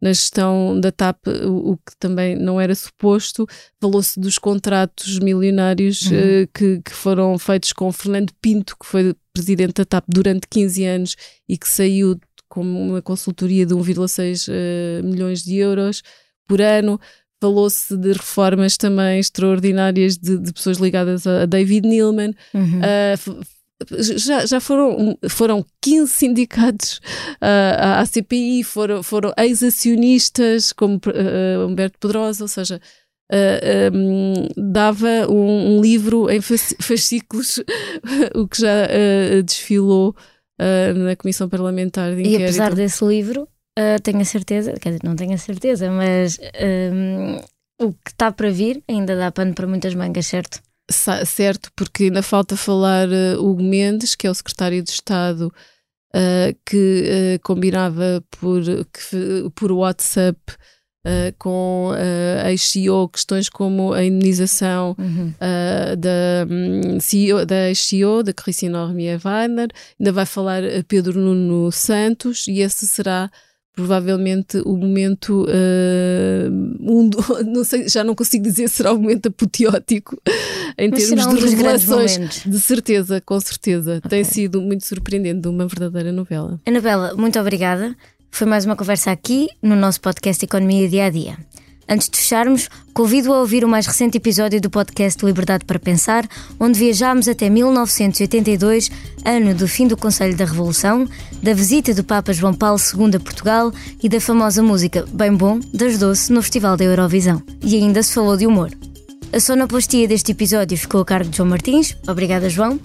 na 0.00 0.12
gestão 0.12 0.80
da 0.80 0.90
TAP, 0.90 1.26
o, 1.44 1.72
o, 1.72 1.76
que 1.76 1.94
também 1.98 2.34
não 2.34 2.58
era 2.58 2.74
suposto. 2.74 3.46
Falou-se 3.78 4.18
dos 4.18 4.38
contratos 4.38 5.18
milionários 5.18 6.02
uhum. 6.02 6.16
uh, 6.16 6.48
que, 6.54 6.80
que, 6.82 6.92
foram 6.92 7.38
feitos 7.38 7.74
com 7.74 7.92
Fernando 7.92 8.32
Pinto, 8.40 8.76
que 8.80 8.86
foi 8.86 9.14
presidente 9.34 9.74
da 9.74 9.84
TAP 9.84 10.04
durante 10.08 10.46
15 10.48 10.84
anos 10.84 11.16
e 11.46 11.58
que 11.58 11.68
saiu 11.68 12.18
com 12.48 12.62
uma 12.62 13.02
consultoria 13.02 13.66
de 13.66 13.74
1,6 13.74 14.48
uh, 14.48 15.04
milhões 15.04 15.42
de 15.44 15.56
euros 15.56 16.02
por 16.48 16.62
ano. 16.62 16.98
Falou-se 17.38 17.94
de 17.94 18.12
reformas 18.14 18.78
também 18.78 19.18
extraordinárias 19.18 20.16
de, 20.16 20.38
de 20.38 20.52
pessoas 20.54 20.78
ligadas 20.78 21.26
a, 21.26 21.44
David 21.44 21.86
Neilman. 21.86 22.34
Uhum. 22.54 22.80
Uh, 22.80 23.44
já, 24.16 24.46
já 24.46 24.60
foram, 24.60 25.18
foram 25.28 25.64
15 25.82 26.10
sindicatos 26.10 27.00
uh, 27.42 28.00
à 28.00 28.06
CPI, 28.06 28.64
foram, 28.64 29.02
foram 29.02 29.32
ex-acionistas 29.36 30.72
como 30.72 30.96
uh, 30.96 31.66
Humberto 31.66 31.98
Pedrosa, 31.98 32.44
ou 32.44 32.48
seja, 32.48 32.80
uh, 33.30 33.94
um, 33.96 34.48
dava 34.56 35.30
um, 35.30 35.76
um, 35.76 35.80
livro 35.80 36.30
em 36.30 36.40
fascículos, 36.40 37.62
o 38.34 38.48
que 38.48 38.60
já 38.60 38.88
desfilou 39.44 40.14
na 40.58 41.14
Comissão 41.16 41.48
Parlamentar 41.48 42.14
de 42.14 42.20
Inquérito. 42.20 42.40
E 42.40 42.44
apesar 42.44 42.74
desse 42.74 43.04
livro, 43.04 43.46
tenho 44.02 44.20
a 44.20 44.24
certeza, 44.24 44.72
quer 44.80 44.90
dizer, 44.90 45.04
não 45.04 45.14
tenho 45.14 45.34
a 45.34 45.38
certeza, 45.38 45.90
mas 45.90 46.38
um, 46.92 47.36
o 47.78 47.92
que 47.92 48.10
está 48.10 48.32
para 48.32 48.48
vir 48.50 48.82
ainda 48.88 49.14
dá 49.14 49.30
pano 49.30 49.54
para 49.54 49.66
muitas 49.66 49.94
mangas, 49.94 50.26
certo? 50.26 50.62
Certo, 50.90 51.70
porque 51.74 52.04
ainda 52.04 52.22
falta 52.22 52.56
falar 52.56 53.08
uh, 53.08 53.42
Hugo 53.42 53.62
Mendes, 53.62 54.14
que 54.14 54.26
é 54.26 54.30
o 54.30 54.34
secretário 54.34 54.82
de 54.82 54.90
Estado, 54.90 55.52
uh, 56.14 56.56
que 56.64 57.36
uh, 57.36 57.42
combinava 57.42 58.22
por, 58.40 58.62
que, 58.62 59.50
por 59.54 59.72
WhatsApp 59.72 60.38
uh, 61.04 61.34
com 61.38 61.90
a 62.42 62.50
ex-CEO 62.50 63.08
questões 63.08 63.48
como 63.48 63.92
a 63.92 64.04
indenização 64.04 64.94
uhum. 64.98 65.32
da, 65.98 66.46
um, 66.48 67.00
CEO, 67.00 67.44
da 67.44 67.68
ex-CEO, 67.68 68.22
da 68.22 68.32
Cristina 68.32 68.84
Ormia 68.84 69.20
Weiner, 69.24 69.68
ainda 69.98 70.12
vai 70.12 70.26
falar 70.26 70.62
Pedro 70.86 71.18
Nuno 71.18 71.72
Santos, 71.72 72.46
e 72.46 72.60
esse 72.60 72.86
será 72.86 73.30
provavelmente 73.76 74.56
o 74.64 74.74
momento 74.74 75.44
uh, 75.44 76.50
um, 76.80 77.10
não 77.46 77.62
sei, 77.62 77.86
já 77.88 78.02
não 78.02 78.14
consigo 78.14 78.42
dizer 78.42 78.68
se 78.68 78.76
será 78.76 78.92
o 78.92 78.98
momento 78.98 79.26
apoteótico 79.28 80.18
em 80.78 80.90
Mas 80.90 81.06
termos 81.06 81.26
de 81.28 81.46
revelações. 81.46 82.42
De 82.44 82.58
certeza, 82.58 83.20
com 83.20 83.38
certeza. 83.38 83.98
Okay. 83.98 84.08
Tem 84.08 84.24
sido 84.24 84.62
muito 84.62 84.84
surpreendente, 84.84 85.46
uma 85.46 85.66
verdadeira 85.66 86.10
novela. 86.10 86.58
Anabela, 86.66 87.14
muito 87.14 87.38
obrigada. 87.38 87.94
Foi 88.30 88.46
mais 88.46 88.64
uma 88.64 88.76
conversa 88.76 89.10
aqui 89.10 89.48
no 89.62 89.76
nosso 89.76 90.00
podcast 90.00 90.42
Economia 90.42 90.88
Dia 90.88 91.04
a 91.04 91.10
Dia. 91.10 91.36
Antes 91.88 92.08
de 92.08 92.18
fecharmos, 92.18 92.68
convido 92.92 93.32
a 93.32 93.40
ouvir 93.40 93.64
o 93.64 93.68
mais 93.68 93.86
recente 93.86 94.16
episódio 94.16 94.60
do 94.60 94.68
podcast 94.68 95.24
Liberdade 95.24 95.64
para 95.64 95.78
Pensar, 95.78 96.26
onde 96.58 96.78
viajámos 96.78 97.28
até 97.28 97.48
1982, 97.48 98.90
ano 99.24 99.54
do 99.54 99.68
fim 99.68 99.86
do 99.86 99.96
Conselho 99.96 100.36
da 100.36 100.44
Revolução, 100.44 101.08
da 101.42 101.54
visita 101.54 101.94
do 101.94 102.02
Papa 102.02 102.32
João 102.32 102.54
Paulo 102.54 102.80
II 102.80 103.16
a 103.16 103.20
Portugal 103.20 103.72
e 104.02 104.08
da 104.08 104.20
famosa 104.20 104.62
música 104.62 105.04
Bem 105.12 105.34
Bom 105.34 105.60
das 105.72 105.98
Doce 105.98 106.32
no 106.32 106.42
Festival 106.42 106.76
da 106.76 106.84
Eurovisão. 106.84 107.40
E 107.62 107.76
ainda 107.76 108.02
se 108.02 108.12
falou 108.12 108.36
de 108.36 108.46
humor. 108.46 108.70
A 109.32 109.38
sonoplastia 109.38 110.08
deste 110.08 110.32
episódio 110.32 110.76
ficou 110.76 111.02
a 111.02 111.04
cargo 111.04 111.30
de 111.30 111.36
João 111.36 111.48
Martins. 111.48 111.96
Obrigada, 112.08 112.48
João. 112.48 112.80